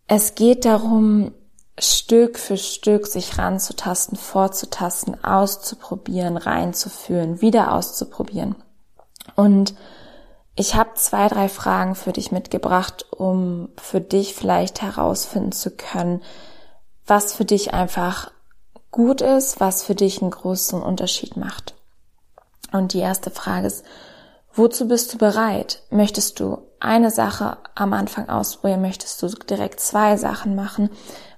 es 0.07 0.35
geht 0.35 0.65
darum, 0.65 1.33
Stück 1.79 2.39
für 2.39 2.57
Stück 2.57 3.05
sich 3.05 3.37
ranzutasten, 3.37 4.17
vorzutasten, 4.17 5.23
auszuprobieren, 5.23 6.37
reinzuführen, 6.37 7.41
wieder 7.41 7.73
auszuprobieren. 7.73 8.55
Und 9.35 9.75
ich 10.55 10.73
habe 10.73 10.95
zwei, 10.95 11.27
drei 11.27 11.49
Fragen 11.49 11.93
für 11.93 12.13
dich 12.13 12.31
mitgebracht, 12.31 13.05
um 13.11 13.69
für 13.77 14.01
dich 14.01 14.33
vielleicht 14.33 14.81
herausfinden 14.81 15.51
zu 15.51 15.69
können, 15.69 16.23
was 17.05 17.33
für 17.33 17.45
dich 17.45 17.75
einfach 17.75 18.31
gut 18.89 19.21
ist, 19.21 19.59
was 19.59 19.83
für 19.83 19.93
dich 19.93 20.21
einen 20.21 20.31
großen 20.31 20.81
Unterschied 20.81 21.37
macht. 21.37 21.75
Und 22.71 22.93
die 22.93 22.99
erste 22.99 23.29
Frage 23.29 23.67
ist, 23.67 23.85
wozu 24.53 24.87
bist 24.87 25.13
du 25.13 25.19
bereit? 25.19 25.83
Möchtest 25.91 26.39
du 26.39 26.66
eine 26.79 27.11
Sache 27.11 27.57
am 27.75 27.93
Anfang 27.93 28.29
ausprobieren, 28.29 28.81
möchtest 28.81 29.21
du 29.21 29.27
direkt 29.27 29.79
zwei 29.79 30.17
Sachen 30.17 30.55
machen. 30.55 30.89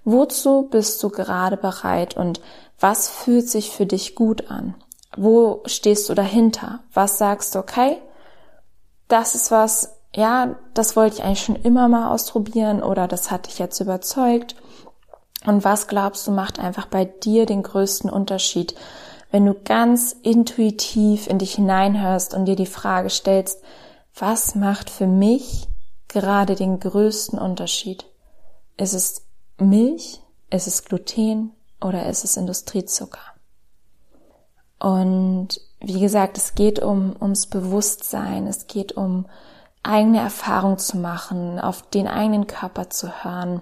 Wozu 0.04 0.68
bist 0.70 1.02
du 1.04 1.10
gerade 1.10 1.58
bereit 1.58 2.18
und 2.18 2.42
was 2.80 3.10
fühlt 3.10 3.50
sich 3.50 3.72
für 3.72 3.86
dich 3.86 4.16
gut 4.16 4.50
an? 4.50 4.76
Wo 5.18 5.62
stehst 5.66 6.08
du 6.10 6.14
dahinter? 6.14 6.80
Was 6.94 7.18
sagst 7.18 7.56
du, 7.56 7.60
okay, 7.60 7.98
das 9.08 9.36
ist 9.36 9.52
was, 9.52 9.98
ja, 10.16 10.56
das 10.74 10.96
wollte 10.96 11.18
ich 11.18 11.24
eigentlich 11.24 11.44
schon 11.44 11.56
immer 11.56 11.88
mal 11.88 12.14
ausprobieren 12.14 12.82
oder 12.82 13.08
das 13.08 13.32
hat 13.32 13.48
dich 13.48 13.60
jetzt 13.60 13.80
überzeugt. 13.80 14.56
Und 15.46 15.64
was 15.64 15.88
glaubst 15.88 16.28
du 16.28 16.32
macht 16.32 16.60
einfach 16.60 16.86
bei 16.86 17.06
dir 17.06 17.46
den 17.46 17.64
größten 17.64 18.10
Unterschied, 18.10 18.76
wenn 19.32 19.46
du 19.46 19.54
ganz 19.54 20.16
intuitiv 20.24 21.28
in 21.28 21.38
dich 21.38 21.56
hineinhörst 21.56 22.34
und 22.34 22.46
dir 22.46 22.56
die 22.56 22.66
Frage 22.66 23.10
stellst, 23.10 23.62
was 24.20 24.56
macht 24.56 24.90
für 24.90 25.08
mich 25.08 25.68
gerade 26.08 26.56
den 26.56 26.80
größten 26.80 27.40
Unterschied? 27.40 28.06
Ist 28.78 28.94
es 28.94 29.26
Milch? 29.58 30.22
Ist 30.50 30.68
es 30.68 30.84
Gluten? 30.84 31.54
Oder 31.82 32.08
ist 32.08 32.24
es 32.24 32.36
Industriezucker? 32.36 33.22
Und 34.80 35.62
wie 35.82 36.00
gesagt, 36.00 36.38
es 36.38 36.56
geht 36.56 36.80
um, 36.80 37.16
ums 37.22 37.48
Bewusstsein, 37.48 38.48
es 38.48 38.68
geht 38.68 38.94
um 38.94 39.28
eigene 39.84 40.20
Erfahrung 40.20 40.78
zu 40.78 40.98
machen, 40.98 41.60
auf 41.60 41.90
den 41.90 42.08
eigenen 42.08 42.48
Körper 42.48 42.90
zu 42.90 43.24
hören 43.24 43.62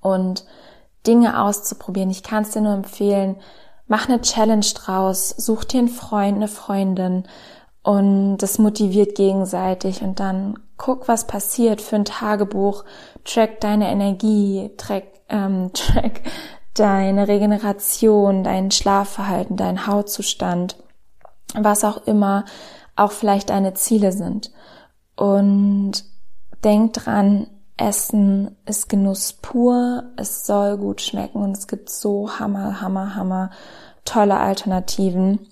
und 0.00 0.44
Dinge 1.06 1.40
auszuprobieren. 1.40 2.10
Ich 2.10 2.22
kann 2.22 2.42
es 2.44 2.50
dir 2.50 2.60
nur 2.60 2.74
empfehlen, 2.74 3.36
mach 3.86 4.08
eine 4.08 4.20
Challenge 4.20 4.66
draus, 4.74 5.30
such 5.30 5.64
dir 5.64 5.78
einen 5.78 5.88
Freund, 5.88 6.36
eine 6.36 6.48
Freundin 6.48 7.24
und 7.82 8.38
das 8.38 8.58
motiviert 8.58 9.14
gegenseitig 9.16 10.02
und 10.02 10.20
dann 10.20 10.58
guck, 10.76 11.08
was 11.08 11.26
passiert 11.26 11.80
für 11.80 11.96
ein 11.96 12.04
Tagebuch, 12.04 12.84
track 13.24 13.60
deine 13.60 13.90
Energie, 13.90 14.70
track, 14.76 15.04
ähm, 15.28 15.70
track 15.74 16.22
deine 16.74 17.28
Regeneration, 17.28 18.44
dein 18.44 18.70
Schlafverhalten, 18.70 19.56
dein 19.56 19.86
Hautzustand, 19.86 20.76
was 21.54 21.84
auch 21.84 22.06
immer 22.06 22.44
auch 22.96 23.12
vielleicht 23.12 23.50
deine 23.50 23.74
Ziele 23.74 24.12
sind. 24.12 24.52
Und 25.16 26.04
denk 26.64 26.94
dran, 26.94 27.48
Essen 27.76 28.56
ist 28.64 28.88
Genuss 28.88 29.32
pur, 29.32 30.04
es 30.16 30.46
soll 30.46 30.76
gut 30.76 31.00
schmecken 31.00 31.42
und 31.42 31.56
es 31.56 31.66
gibt 31.66 31.90
so 31.90 32.38
hammer, 32.38 32.80
hammer, 32.80 33.16
hammer 33.16 33.50
tolle 34.04 34.38
Alternativen. 34.38 35.48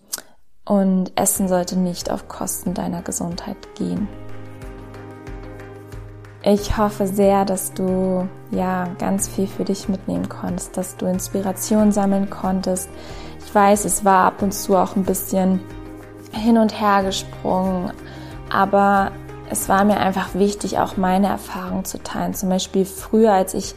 Und 0.71 1.11
Essen 1.17 1.49
sollte 1.49 1.77
nicht 1.77 2.13
auf 2.13 2.29
Kosten 2.29 2.75
deiner 2.75 3.03
Gesundheit 3.03 3.57
gehen. 3.75 4.07
Ich 6.45 6.77
hoffe 6.79 7.09
sehr, 7.09 7.45
dass 7.45 7.75
du 7.75 8.29
ja 8.53 8.87
ganz 9.01 9.27
viel 9.27 9.49
für 9.49 9.65
dich 9.65 9.89
mitnehmen 9.89 10.29
konntest, 10.29 10.77
dass 10.77 10.97
du 10.97 11.07
Inspiration 11.07 11.91
sammeln 11.91 12.31
konntest. 12.31 12.89
Ich 13.45 13.53
weiß, 13.53 13.85
es 13.85 14.05
war 14.05 14.27
ab 14.27 14.43
und 14.43 14.55
zu 14.55 14.77
auch 14.77 14.95
ein 14.95 15.03
bisschen 15.03 15.59
hin 16.31 16.57
und 16.57 16.81
her 16.81 17.03
gesprungen, 17.03 17.93
aber 18.49 19.11
es 19.51 19.69
war 19.69 19.85
mir 19.85 19.99
einfach 19.99 20.35
wichtig, 20.35 20.79
auch 20.79 20.97
meine 20.97 21.27
Erfahrungen 21.27 21.85
zu 21.85 22.01
teilen. 22.01 22.35
Zum 22.35 22.49
Beispiel 22.49 22.85
früher, 22.85 23.33
als 23.33 23.55
ich 23.55 23.75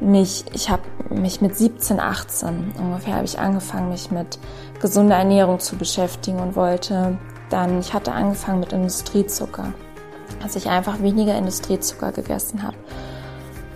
mich, 0.00 0.44
ich 0.52 0.70
habe 0.70 0.82
mich 1.10 1.40
mit 1.40 1.56
17, 1.56 2.00
18 2.00 2.72
ungefähr 2.78 3.14
habe 3.14 3.24
ich 3.24 3.38
angefangen, 3.38 3.90
mich 3.90 4.10
mit 4.10 4.38
gesunder 4.80 5.16
Ernährung 5.16 5.58
zu 5.58 5.76
beschäftigen 5.76 6.38
und 6.40 6.56
wollte 6.56 7.18
dann, 7.50 7.80
ich 7.80 7.94
hatte 7.94 8.12
angefangen 8.12 8.60
mit 8.60 8.72
Industriezucker 8.72 9.72
dass 10.42 10.56
ich 10.56 10.68
einfach 10.68 11.00
weniger 11.00 11.36
Industriezucker 11.36 12.12
gegessen 12.12 12.62
habe. 12.62 12.76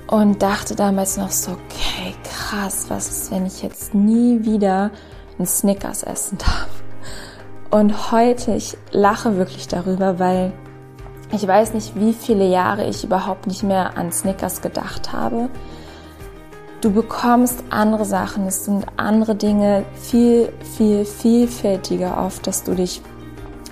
Und 0.06 0.42
dachte 0.42 0.74
damals 0.74 1.16
noch 1.16 1.30
so, 1.30 1.52
okay, 1.52 2.14
krass, 2.22 2.86
was 2.88 3.08
ist, 3.08 3.30
wenn 3.30 3.46
ich 3.46 3.62
jetzt 3.62 3.94
nie 3.94 4.44
wieder 4.44 4.90
einen 5.38 5.46
Snickers 5.46 6.02
essen 6.02 6.38
darf? 6.38 6.68
Und 7.70 8.12
heute, 8.12 8.54
ich 8.54 8.76
lache 8.90 9.38
wirklich 9.38 9.68
darüber, 9.68 10.18
weil 10.18 10.52
ich 11.32 11.46
weiß 11.46 11.72
nicht, 11.72 11.98
wie 11.98 12.12
viele 12.12 12.46
Jahre 12.46 12.84
ich 12.86 13.04
überhaupt 13.04 13.46
nicht 13.46 13.62
mehr 13.62 13.96
an 13.96 14.12
Snickers 14.12 14.60
gedacht 14.60 15.14
habe. 15.14 15.48
Du 16.82 16.90
bekommst 16.90 17.62
andere 17.70 18.04
Sachen, 18.04 18.48
es 18.48 18.64
sind 18.64 18.84
andere 18.96 19.36
Dinge, 19.36 19.84
viel, 19.94 20.52
viel, 20.76 21.04
vielfältiger 21.04 22.20
oft, 22.26 22.44
dass 22.48 22.64
du 22.64 22.74
dich 22.74 23.00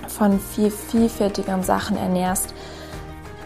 von 0.07 0.39
viel 0.39 0.71
vielfältigeren 0.71 1.61
Sachen 1.61 1.97
ernährst 1.97 2.53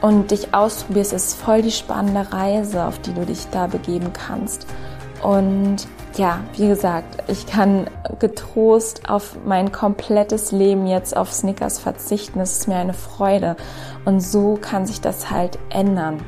und 0.01 0.29
dich 0.29 0.53
ausprobierst, 0.53 1.13
ist 1.13 1.33
voll 1.33 1.63
die 1.63 1.71
spannende 1.71 2.31
Reise, 2.31 2.85
auf 2.85 2.99
die 2.99 3.15
du 3.15 3.25
dich 3.25 3.47
da 3.49 3.65
begeben 3.65 4.13
kannst. 4.13 4.67
Und 5.23 5.87
ja, 6.15 6.41
wie 6.57 6.67
gesagt, 6.67 7.23
ich 7.27 7.47
kann 7.47 7.87
getrost 8.19 9.09
auf 9.09 9.35
mein 9.45 9.71
komplettes 9.71 10.51
Leben 10.51 10.85
jetzt 10.85 11.17
auf 11.17 11.33
Snickers 11.33 11.79
verzichten. 11.79 12.39
Es 12.39 12.59
ist 12.59 12.67
mir 12.67 12.75
eine 12.75 12.93
Freude. 12.93 13.55
Und 14.05 14.19
so 14.19 14.59
kann 14.61 14.85
sich 14.85 15.01
das 15.01 15.31
halt 15.31 15.57
ändern. 15.71 16.21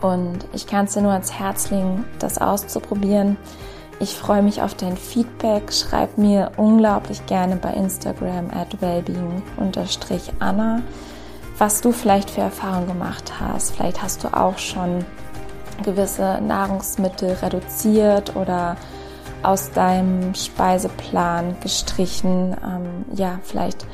Und 0.00 0.46
ich 0.52 0.66
kann 0.66 0.86
es 0.86 0.94
dir 0.94 1.02
nur 1.02 1.12
ans 1.12 1.32
Herz 1.32 1.70
legen, 1.70 2.04
das 2.18 2.38
auszuprobieren. 2.38 3.36
Ich 3.98 4.14
freue 4.14 4.42
mich 4.42 4.62
auf 4.62 4.74
dein 4.74 4.96
Feedback. 4.96 5.72
Schreib 5.72 6.16
mir 6.16 6.52
unglaublich 6.56 7.26
gerne 7.26 7.56
bei 7.56 7.74
Instagram 7.74 8.48
at 8.50 8.80
wellbeing-anna 8.80 10.80
was 11.60 11.82
du 11.82 11.92
vielleicht 11.92 12.30
für 12.30 12.40
Erfahrungen 12.40 12.88
gemacht 12.88 13.34
hast. 13.38 13.72
Vielleicht 13.72 14.02
hast 14.02 14.24
du 14.24 14.34
auch 14.34 14.56
schon 14.56 15.04
gewisse 15.84 16.40
Nahrungsmittel 16.40 17.32
reduziert 17.42 18.34
oder 18.34 18.76
aus 19.42 19.70
deinem 19.70 20.34
Speiseplan 20.34 21.56
gestrichen. 21.60 22.56
Ähm, 22.64 23.04
ja, 23.14 23.40
vielleicht 23.42 23.86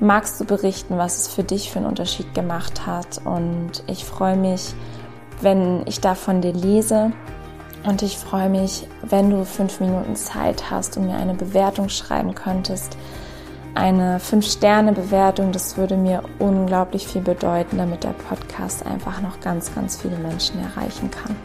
magst 0.00 0.40
du 0.40 0.44
berichten, 0.44 0.98
was 0.98 1.18
es 1.18 1.28
für 1.28 1.44
dich 1.44 1.70
für 1.70 1.78
einen 1.78 1.86
Unterschied 1.86 2.34
gemacht 2.34 2.86
hat. 2.86 3.20
Und 3.24 3.84
ich 3.86 4.04
freue 4.04 4.36
mich, 4.36 4.74
wenn 5.42 5.86
ich 5.86 6.00
da 6.00 6.14
von 6.14 6.40
dir 6.40 6.52
lese. 6.52 7.12
Und 7.84 8.02
ich 8.02 8.16
freue 8.16 8.48
mich, 8.48 8.86
wenn 9.02 9.30
du 9.30 9.44
fünf 9.44 9.80
Minuten 9.80 10.14
Zeit 10.14 10.70
hast 10.70 10.96
und 10.96 11.06
mir 11.06 11.16
eine 11.16 11.34
Bewertung 11.34 11.88
schreiben 11.88 12.34
könntest 12.34 12.96
eine 13.74 14.18
5-Sterne-Bewertung. 14.18 15.52
Das 15.52 15.76
würde 15.76 15.96
mir 15.96 16.22
unglaublich 16.38 17.06
viel 17.06 17.22
bedeuten, 17.22 17.78
damit 17.78 18.04
der 18.04 18.10
Podcast 18.10 18.84
einfach 18.86 19.20
noch 19.20 19.40
ganz, 19.40 19.74
ganz 19.74 20.00
viele 20.00 20.16
Menschen 20.16 20.60
erreichen 20.60 21.10
kann. 21.10 21.36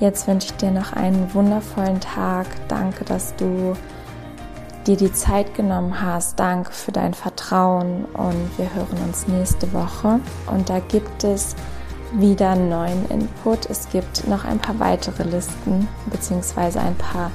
Jetzt 0.00 0.28
wünsche 0.28 0.48
ich 0.48 0.56
dir 0.56 0.70
noch 0.70 0.92
einen 0.92 1.32
wundervollen 1.34 2.00
Tag. 2.00 2.46
Danke, 2.68 3.04
dass 3.04 3.34
du 3.36 3.76
dir 4.86 4.96
die 4.96 5.12
Zeit 5.12 5.54
genommen 5.54 6.00
hast. 6.00 6.38
Danke 6.38 6.72
für 6.72 6.92
dein 6.92 7.14
Vertrauen 7.14 8.04
und 8.06 8.58
wir 8.58 8.72
hören 8.74 8.98
uns 9.06 9.26
nächste 9.26 9.72
Woche. 9.72 10.20
Und 10.46 10.70
da 10.70 10.78
gibt 10.78 11.24
es 11.24 11.56
wieder 12.12 12.54
neuen 12.54 13.08
Input. 13.10 13.66
Es 13.66 13.88
gibt 13.90 14.26
noch 14.26 14.44
ein 14.44 14.58
paar 14.58 14.78
weitere 14.78 15.24
Listen 15.24 15.88
beziehungsweise 16.06 16.80
ein 16.80 16.94
paar 16.96 17.30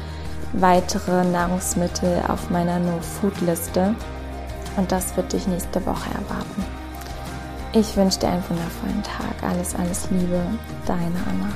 weitere 0.54 1.24
Nahrungsmittel 1.24 2.24
auf 2.28 2.50
meiner 2.50 2.80
No-Food-Liste. 2.80 3.96
Und 4.78 4.92
das 4.92 5.16
wird 5.16 5.34
dich 5.34 5.48
nächste 5.48 5.86
Woche 5.86 6.10
erwarten. 6.10 6.66
Ich 7.74 7.96
wünsche 7.96 8.20
dir 8.20 8.30
einen 8.30 8.44
wundervollen 8.50 9.04
Tag. 9.04 9.50
Alles, 9.50 9.76
alles 9.76 10.08
Liebe. 10.12 10.42
Deine 10.86 11.18
Anna. 11.28 11.50